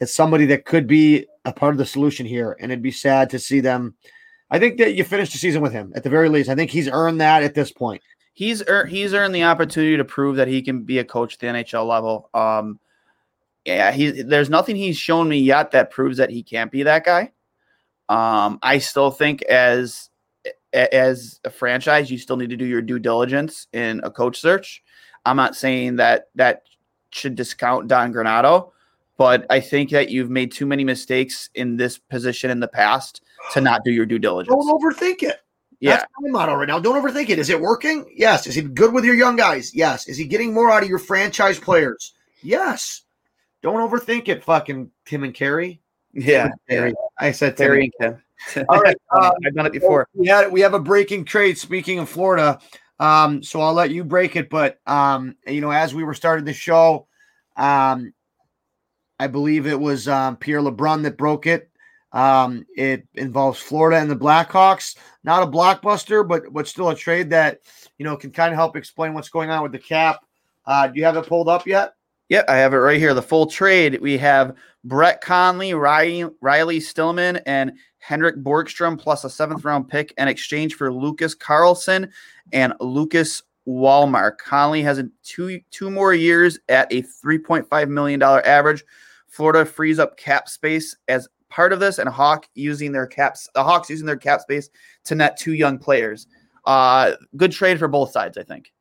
[0.00, 2.56] as somebody that could be a part of the solution here.
[2.60, 3.94] And it'd be sad to see them.
[4.50, 6.48] I think that you finish the season with him at the very least.
[6.48, 8.02] I think he's earned that at this point.
[8.32, 11.40] He's ear- he's earned the opportunity to prove that he can be a coach at
[11.40, 12.28] the NHL level.
[12.34, 12.78] Um,
[13.64, 17.04] yeah, he there's nothing he's shown me yet that proves that he can't be that
[17.04, 17.32] guy.
[18.08, 20.10] Um, I still think as
[20.72, 24.82] as a franchise, you still need to do your due diligence in a coach search.
[25.24, 26.62] I'm not saying that that
[27.10, 28.70] should discount Don Granato,
[29.16, 33.22] but I think that you've made too many mistakes in this position in the past
[33.52, 34.54] to not do your due diligence.
[34.54, 35.40] Don't overthink it.
[35.78, 36.78] Yeah, That's my motto right now.
[36.78, 37.38] Don't overthink it.
[37.38, 38.10] Is it working?
[38.14, 38.46] Yes.
[38.46, 39.74] Is he good with your young guys?
[39.74, 40.08] Yes.
[40.08, 42.14] Is he getting more out of your franchise players?
[42.42, 43.02] Yes.
[43.62, 45.80] Don't overthink it, fucking Tim and Kerry.
[46.12, 46.94] yeah, Terry.
[47.18, 47.56] I said.
[47.56, 48.16] Terry and
[48.54, 48.64] Kim.
[48.68, 50.08] All right, um, I've done it before.
[50.14, 51.58] We had we have a breaking trade.
[51.58, 52.58] Speaking of Florida,
[53.00, 54.48] um, so I'll let you break it.
[54.48, 57.08] But um, you know, as we were starting the show,
[57.56, 58.14] um,
[59.18, 61.70] I believe it was um, Pierre LeBrun that broke it.
[62.12, 64.96] Um, it involves Florida and the Blackhawks.
[65.24, 67.60] Not a blockbuster, but but still a trade that
[67.98, 70.24] you know can kind of help explain what's going on with the cap.
[70.64, 71.94] Uh, do you have it pulled up yet?
[72.28, 73.14] Yeah, I have it right here.
[73.14, 74.00] The full trade.
[74.00, 80.12] We have Brett Connolly, Riley, Riley Stillman, and Henrik Borgstrom, plus a seventh round pick
[80.16, 82.10] in exchange for Lucas Carlsson
[82.52, 84.38] and Lucas Wallmark.
[84.38, 88.84] Connolly has a two two more years at a three point five million dollar average.
[89.28, 93.48] Florida frees up cap space as part of this, and Hawk using their caps.
[93.54, 94.68] The Hawks using their cap space
[95.04, 96.26] to net two young players.
[96.64, 98.72] Uh, good trade for both sides, I think.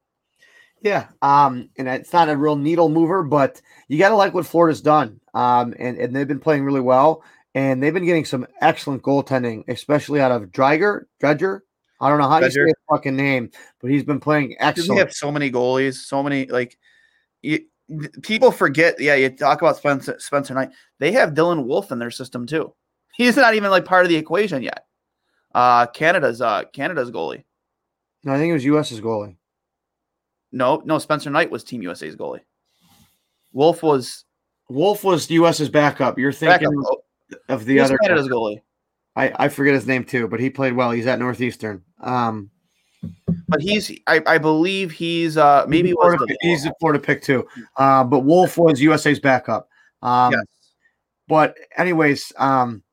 [0.81, 4.45] Yeah, um, and it's not a real needle mover, but you got to like what
[4.45, 5.19] Florida's done.
[5.33, 7.23] Um, and, and they've been playing really well,
[7.55, 11.61] and they've been getting some excellent goaltending, especially out of Dreiger, Dredger.
[11.99, 12.67] I don't know how you say Dredger.
[12.67, 13.49] his fucking name,
[13.81, 14.91] but he's been playing excellent.
[14.91, 16.77] We have so many goalies, so many like
[17.41, 17.65] you,
[18.21, 18.99] people forget.
[18.99, 20.71] Yeah, you talk about Spencer Spencer Knight.
[20.99, 22.73] They have Dylan Wolf in their system too.
[23.17, 24.85] He's not even like part of the equation yet.
[25.53, 27.43] Uh Canada's uh Canada's goalie.
[28.23, 29.35] no, I think it was US's goalie.
[30.51, 32.41] No, no, Spencer Knight was Team USA's goalie.
[33.53, 34.25] Wolf was
[34.69, 36.17] Wolf was US's backup.
[36.17, 36.85] You're thinking backup.
[36.85, 37.01] Oh,
[37.49, 37.97] of the he other.
[37.99, 38.61] Canada's goalie.
[39.15, 40.91] I, I forget his name too, but he played well.
[40.91, 41.83] He's at Northeastern.
[42.01, 42.49] Um,
[43.47, 47.21] But he's I, I believe he's uh maybe he's, Florida, the, he's a Florida pick
[47.21, 47.47] too.
[47.77, 49.69] Uh, but Wolf was USA's backup.
[50.01, 50.43] Um, yes.
[51.27, 52.83] But anyways, um,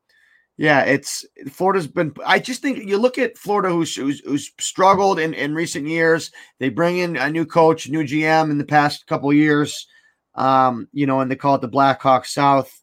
[0.56, 2.14] yeah, it's Florida's been.
[2.24, 6.30] I just think you look at Florida, who's who's, who's struggled in, in recent years.
[6.58, 9.86] They bring in a new coach, new GM in the past couple of years.
[10.34, 12.82] Um, you know, and they call it the Blackhawks South.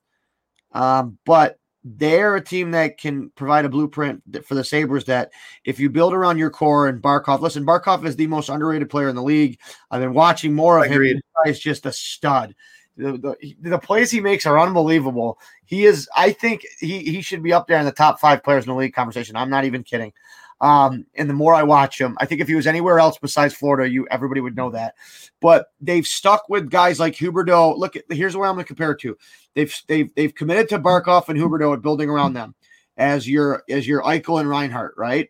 [0.72, 5.32] Um, but they're a team that can provide a blueprint for the Sabres that
[5.64, 9.10] if you build around your core and Barkov, listen, Barkov is the most underrated player
[9.10, 9.60] in the league.
[9.90, 10.94] I've been watching more of him.
[10.94, 11.22] Agreed.
[11.46, 12.54] Guy just a stud.
[12.98, 15.40] The, the, the plays he makes are unbelievable.
[15.66, 18.66] He is, I think he he should be up there in the top five players
[18.66, 19.38] in the league conversation.
[19.38, 20.12] I'm not even kidding.
[20.62, 23.54] Um, and the more I watch him, I think if he was anywhere else besides
[23.54, 24.96] Florida, you everybody would know that.
[25.40, 27.78] But they've stuck with guys like Huberdeau.
[27.78, 29.18] Look at here's where I'm going to compare it to.
[29.56, 32.56] They've they've they've committed to Barkov and Huberdeau at building around them
[32.98, 35.30] as your as your Eichel and Reinhart, right?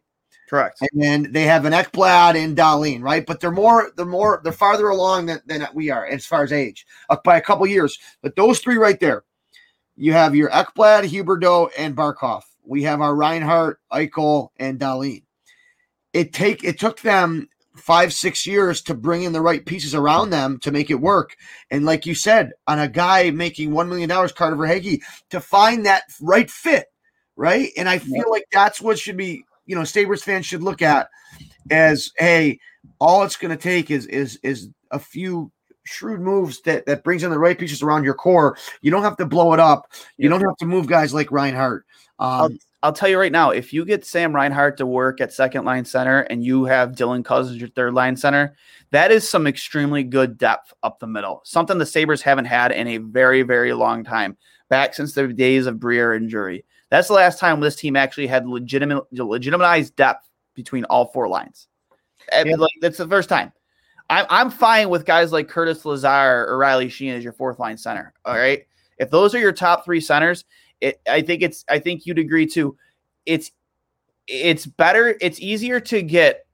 [0.49, 0.81] Correct.
[0.81, 3.23] And then they have an Ekblad and Dahlin, right?
[3.23, 6.51] But they're more, they're more, they're farther along than, than we are as far as
[6.51, 7.99] age, uh, by a couple years.
[8.23, 9.25] But those three right there,
[9.95, 12.41] you have your Ekblad, Huberdeau, and Barkov.
[12.63, 15.23] We have our Reinhart, Eichel, and Dahlin.
[16.13, 20.29] It take it took them five, six years to bring in the right pieces around
[20.29, 21.35] them to make it work.
[21.71, 25.85] And like you said, on a guy making one million dollars, Carter Verhaeghe, to find
[25.85, 26.87] that right fit,
[27.35, 27.71] right?
[27.77, 31.09] And I feel like that's what should be, you know, Sabres fans should look at
[31.71, 32.59] as hey,
[32.99, 35.51] all it's going to take is is is a few
[35.85, 38.57] shrewd moves that that brings in the right pieces around your core.
[38.81, 39.91] You don't have to blow it up.
[40.17, 41.85] You don't have to move guys like Reinhart.
[42.19, 45.33] I'll, Um, I'll tell you right now, if you get Sam Reinhart to work at
[45.33, 48.55] second line center and you have Dylan Cozens your third line center,
[48.91, 51.41] that is some extremely good depth up the middle.
[51.43, 54.37] Something the Sabres haven't had in a very, very long time,
[54.69, 56.63] back since the days of Briere and Drury.
[56.89, 61.67] That's the last time this team actually had legitimate legitimized depth between all four lines.
[62.31, 62.55] Yeah.
[62.55, 63.51] like, that's the first time.
[64.09, 67.77] I'm, I'm fine with guys like Curtis Lazar or Riley Sheahan as your fourth line
[67.77, 68.13] center.
[68.25, 68.65] All right.
[68.97, 70.45] If those are your top three centers,
[70.81, 72.77] it, I think it's I think you'd agree too.
[73.25, 73.51] It's
[74.27, 75.17] it's better.
[75.21, 76.45] It's easier to get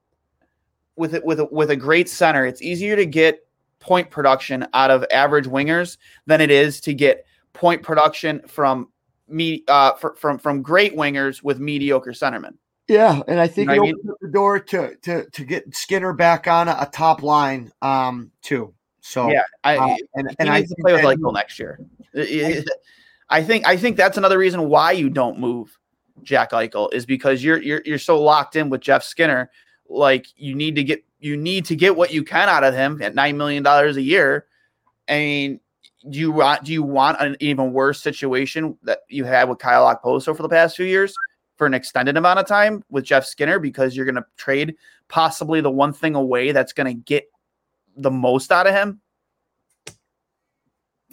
[0.96, 2.46] with it with a, with a great center.
[2.46, 3.46] It's easier to get
[3.80, 8.90] point production out of average wingers than it is to get point production from
[9.28, 12.56] me uh fr- from from great wingers with mediocre centermen.
[12.88, 15.46] Yeah, and I think know it what I opens up the door to to to
[15.46, 18.74] get Skinner back on a, a top line um too.
[19.02, 21.58] So Yeah, I uh, and, he and I needs to think play with Eichel next
[21.60, 21.80] year.
[23.30, 25.78] I think I think that's another reason why you don't move
[26.22, 29.50] Jack Eichel is because you're you're you're so locked in with Jeff Skinner.
[29.90, 33.02] Like you need to get you need to get what you can out of him
[33.02, 34.46] at nine million dollars a year.
[35.10, 35.60] I mean,
[36.08, 39.86] do you want do you want an even worse situation that you had with Kyle
[39.86, 41.16] Okposo for the past few years
[41.58, 44.76] for an extended amount of time with Jeff Skinner because you're going to trade
[45.08, 47.26] possibly the one thing away that's going to get
[47.96, 49.02] the most out of him?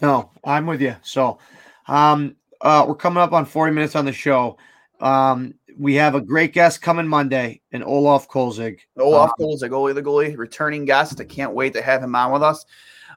[0.00, 0.96] No, I'm with you.
[1.02, 1.38] So,
[1.86, 4.56] um, uh, we're coming up on 40 minutes on the show.
[5.00, 8.78] Um, we have a great guest coming Monday, and Olaf Kolzig.
[8.98, 11.20] Olaf Um, the goalie, the goalie, returning guest.
[11.20, 12.64] I can't wait to have him on with us.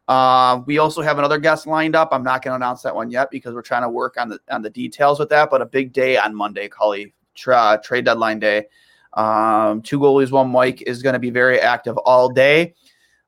[0.07, 2.09] Uh, we also have another guest lined up.
[2.11, 4.39] I'm not going to announce that one yet because we're trying to work on the
[4.49, 5.49] on the details with that.
[5.49, 8.67] But a big day on Monday, Cully, tra- trade deadline day.
[9.13, 12.75] Um, two goalies, one Mic is going to be very active all day.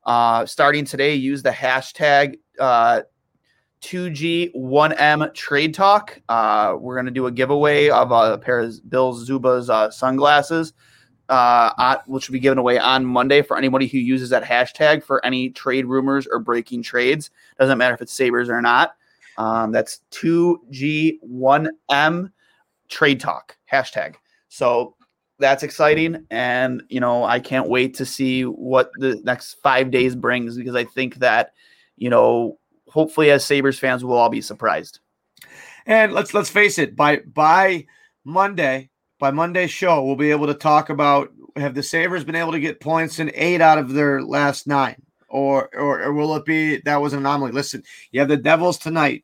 [0.05, 3.01] Uh, starting today, use the hashtag uh,
[3.81, 6.21] 2G1M Trade Talk.
[6.27, 10.73] Uh, we're going to do a giveaway of a pair of Bill Zuba's uh, sunglasses,
[11.29, 15.25] uh, which will be given away on Monday for anybody who uses that hashtag for
[15.25, 17.31] any trade rumors or breaking trades.
[17.59, 18.95] Doesn't matter if it's Sabres or not.
[19.37, 22.31] Um, that's 2G1M
[22.89, 24.15] Trade Talk hashtag.
[24.49, 24.95] So
[25.39, 26.25] that's exciting.
[26.31, 30.75] And, you know, I can't wait to see what the next five days brings because
[30.75, 31.53] I think that,
[31.97, 32.57] you know,
[32.87, 34.99] hopefully as Sabres fans, we'll all be surprised.
[35.85, 37.85] And let's let's face it, by by
[38.25, 38.89] Monday,
[39.19, 42.59] by Monday's show, we'll be able to talk about have the Sabres been able to
[42.59, 45.01] get points in eight out of their last nine?
[45.29, 47.51] Or or, or will it be that was an anomaly?
[47.51, 49.23] Listen, you have the Devils tonight.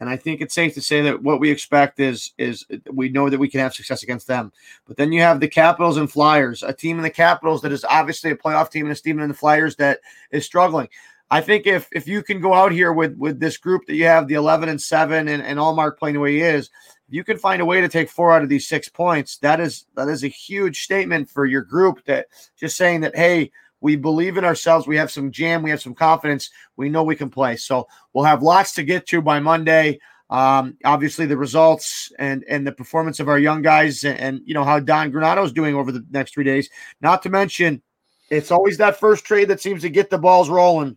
[0.00, 3.30] And I think it's safe to say that what we expect is is we know
[3.30, 4.52] that we can have success against them.
[4.86, 7.84] But then you have the Capitals and Flyers, a team in the Capitals that is
[7.84, 10.00] obviously a playoff team, and a team in the Flyers that
[10.32, 10.88] is struggling.
[11.30, 14.04] I think if if you can go out here with with this group that you
[14.04, 16.68] have, the eleven and seven, and and Ullmark playing the way he is,
[17.12, 19.36] you can find a way to take four out of these six points.
[19.38, 22.02] That is that is a huge statement for your group.
[22.06, 22.26] That
[22.58, 24.86] just saying that hey, we believe in ourselves.
[24.86, 25.62] We have some jam.
[25.62, 26.48] We have some confidence.
[26.76, 27.56] We know we can play.
[27.56, 29.98] So we'll have lots to get to by Monday.
[30.30, 34.54] Um, obviously, the results and and the performance of our young guys, and, and you
[34.54, 36.70] know how Don Granato is doing over the next three days.
[37.02, 37.82] Not to mention,
[38.30, 40.96] it's always that first trade that seems to get the balls rolling,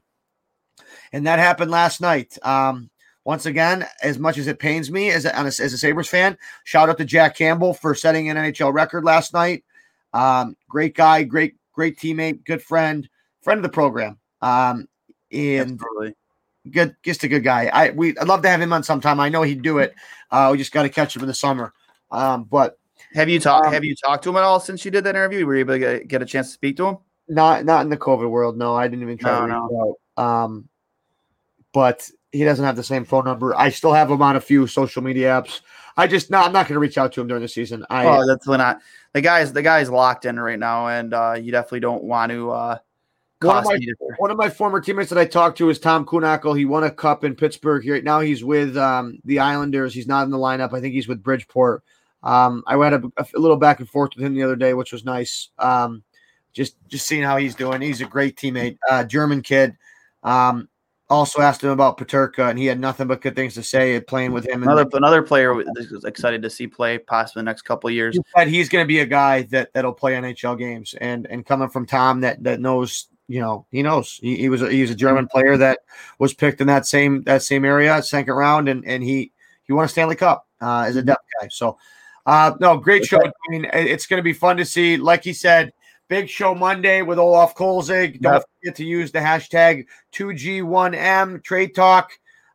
[1.11, 2.38] and that happened last night.
[2.41, 2.89] Um,
[3.26, 6.90] once again, as much as it pains me as a, as a Sabres fan, shout
[6.90, 9.64] out to Jack Campbell for setting an NHL record last night.
[10.14, 13.10] Um, great guy, great great teammate, good friend,
[13.42, 14.18] friend of the program.
[14.42, 14.88] Um,
[15.32, 16.16] and Absolutely.
[16.72, 17.66] good, just a good guy.
[17.66, 19.20] I we I'd love to have him on sometime.
[19.20, 19.94] I know he'd do it.
[20.32, 21.74] Uh, we just got to catch him in the summer.
[22.12, 22.78] Um, but
[23.16, 23.68] Have you talked?
[23.68, 25.46] Um, have you talked to him at all since you did that interview?
[25.46, 26.98] Were you able to get, a chance to speak to him?
[27.28, 28.56] not not in the COVID world.
[28.56, 30.24] No, I didn't even try to No, out.
[30.24, 30.70] Um,
[31.74, 33.56] but he doesn't have the same phone number.
[33.56, 35.62] I still have him on a few social media apps.
[35.98, 37.86] I just no, I'm not going to reach out to him during the season.
[37.90, 38.80] I oh, that's not
[39.14, 39.54] the guy's.
[39.54, 42.52] The guy's locked in right now, and uh, you definitely don't want to.
[42.52, 42.78] Uh,
[43.42, 43.78] One of my-
[44.18, 46.58] One of my former teammates that I talked to is Tom Kühnhackl.
[46.58, 47.88] He won a cup in Pittsburgh.
[47.88, 49.94] Right now, he's with um, the Islanders.
[49.94, 50.74] He's not in the lineup.
[50.74, 51.84] I think he's with Bridgeport.
[52.24, 54.92] Um, I had a, a little back and forth with him the other day, which
[54.92, 55.50] was nice.
[55.60, 56.04] Um,
[56.54, 57.82] just just seeing how he's doing.
[57.82, 59.76] He's a great teammate, uh, German kid.
[60.24, 60.68] Um,
[61.10, 64.32] also asked him about Peterka, and he had nothing but good things to say playing
[64.32, 64.64] with him.
[64.64, 68.18] Another another player was excited to see play possibly the next couple years.
[68.34, 71.70] But he's going to be a guy that that'll play NHL games, and and coming
[71.70, 74.91] from Tom that that knows, you know, he knows he, he was a, he was
[74.91, 75.80] a German player that
[76.18, 79.32] was picked in that same that same area, second round, and and he
[79.64, 81.47] he won a Stanley Cup uh, as a depth guy.
[81.49, 81.78] So,
[82.26, 83.20] uh, no, great show.
[83.24, 84.97] I mean, it's going to be fun to see.
[84.97, 85.72] Like he said
[86.08, 88.22] Big show Monday with Olaf Kolzig.
[88.22, 88.43] Don't yep.
[88.62, 92.12] forget to use the hashtag 2G1M Trade Talk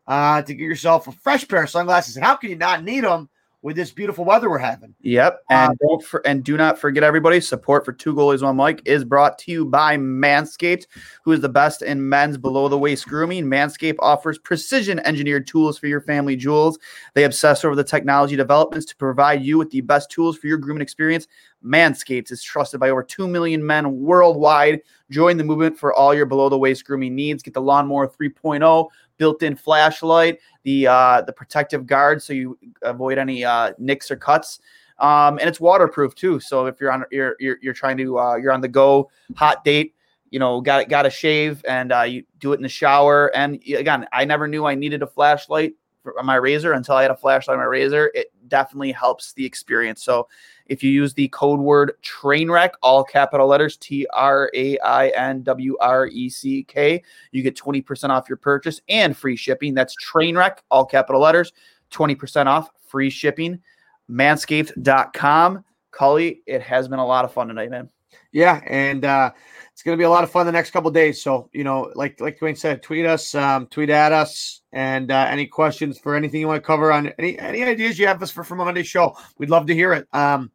[0.07, 2.17] uh, to get yourself a fresh pair of sunglasses.
[2.17, 3.29] And how can you not need them
[3.63, 4.95] with this beautiful weather we're having.
[5.01, 5.43] Yep.
[5.51, 8.81] And um, don't for, and do not forget everybody, support for two goalies one mic
[8.87, 10.87] is brought to you by Manscaped,
[11.25, 13.45] who is the best in men's below the waist grooming.
[13.45, 16.79] Manscaped offers precision engineered tools for your family jewels.
[17.15, 20.59] They obsess over the technology developments to provide you with the best tools for your
[20.59, 21.27] grooming experience.
[21.63, 24.81] Manscaped is trusted by over 2 million men worldwide.
[25.11, 27.43] Join the movement for all your below the waist grooming needs.
[27.43, 28.89] Get the Lawnmower 3.0
[29.21, 34.61] built-in flashlight, the uh, the protective guard so you avoid any uh, nicks or cuts.
[34.99, 36.41] Um, and it's waterproof too.
[36.41, 39.63] So if you're on you're you're, you're trying to uh, you're on the go, hot
[39.63, 39.95] date,
[40.31, 43.31] you know, got got to shave and uh, you do it in the shower.
[43.37, 45.75] And again, I never knew I needed a flashlight
[46.19, 48.11] on my razor until I had a flashlight on my razor.
[48.15, 50.03] It definitely helps the experience.
[50.03, 50.29] So
[50.71, 55.43] if you use the code word Trainwreck, all capital letters T R A I N
[55.43, 57.03] W R E C K,
[57.33, 59.75] you get 20% off your purchase and free shipping.
[59.75, 61.53] That's Trainwreck, all capital letters,
[61.91, 63.61] 20% off, free shipping.
[64.09, 65.65] Manscaped.com.
[65.91, 67.91] Cully, it has been a lot of fun tonight, man.
[68.33, 69.33] Yeah, and uh,
[69.81, 71.23] it's going to be a lot of fun the next couple days.
[71.23, 75.27] So, you know, like like Dwayne said, tweet us, um, tweet at us, and uh,
[75.27, 78.31] any questions for anything you want to cover on any any ideas you have us
[78.31, 80.07] for for Monday's show, we'd love to hear it.
[80.13, 80.51] Um,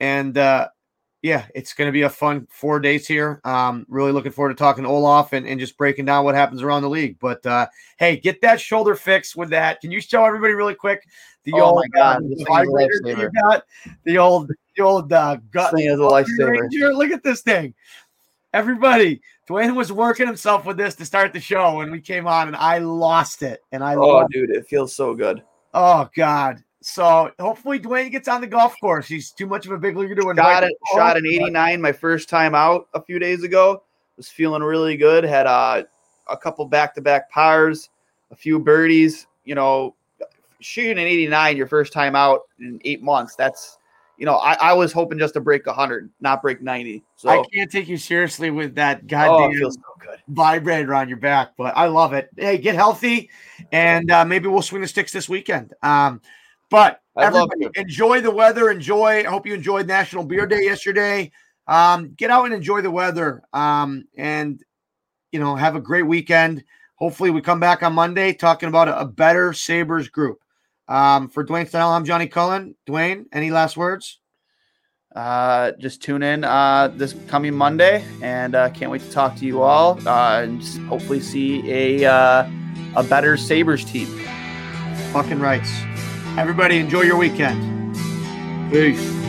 [0.00, 0.70] and uh,
[1.22, 3.40] yeah, it's going to be a fun four days here.
[3.44, 6.62] Um, really looking forward to talking to Olaf and, and just breaking down what happens
[6.62, 7.20] around the league.
[7.20, 7.68] But uh,
[8.00, 9.80] hey, get that shoulder fixed with that.
[9.80, 11.04] Can you show everybody really quick
[11.44, 13.64] the oh old my god, uh, the vibrator you got,
[14.04, 16.96] the old the old uh, gut this thing is a lifesaver.
[16.96, 17.74] Look at this thing.
[18.52, 22.48] Everybody, Dwayne was working himself with this to start the show when we came on,
[22.48, 23.60] and I lost it.
[23.72, 24.56] And I oh, dude, it.
[24.56, 25.42] it feels so good.
[25.72, 26.62] Oh God.
[26.82, 29.06] So hopefully Dwayne gets on the golf course.
[29.06, 30.44] He's too much of a big leaguer to invite.
[30.44, 33.84] Shot it, shot an 89 my first time out a few days ago.
[34.16, 35.24] Was feeling really good.
[35.24, 35.84] Had uh,
[36.28, 37.88] a couple back to back pars,
[38.30, 39.26] a few birdies.
[39.44, 39.94] You know,
[40.60, 43.36] shooting an 89 your first time out in eight months.
[43.36, 43.78] That's
[44.18, 47.02] you know, I, I was hoping just to break 100, not break 90.
[47.16, 49.80] So I can't take you seriously with that goddamn oh, so
[50.28, 52.28] vibrator on your back, but I love it.
[52.36, 53.30] Hey, get healthy,
[53.70, 55.72] and uh, maybe we'll swing the sticks this weekend.
[55.82, 56.20] Um,
[56.70, 58.70] but I everybody, enjoy the weather.
[58.70, 59.20] Enjoy.
[59.20, 61.32] I hope you enjoyed National Beer Day yesterday.
[61.66, 63.42] Um, get out and enjoy the weather.
[63.52, 64.62] Um, and
[65.32, 66.64] you know, have a great weekend.
[66.96, 70.41] Hopefully, we come back on Monday talking about a, a better Sabres group.
[70.88, 72.74] Um, for Dwayne Snell, I'm Johnny Cullen.
[72.86, 74.18] Dwayne, any last words?
[75.14, 79.44] Uh, just tune in uh, this coming Monday, and uh, can't wait to talk to
[79.44, 82.48] you all uh, and hopefully see a uh,
[82.96, 84.06] a better Sabres team.
[85.12, 85.70] Fucking rights.
[86.38, 87.94] Everybody, enjoy your weekend.
[88.70, 89.21] Peace.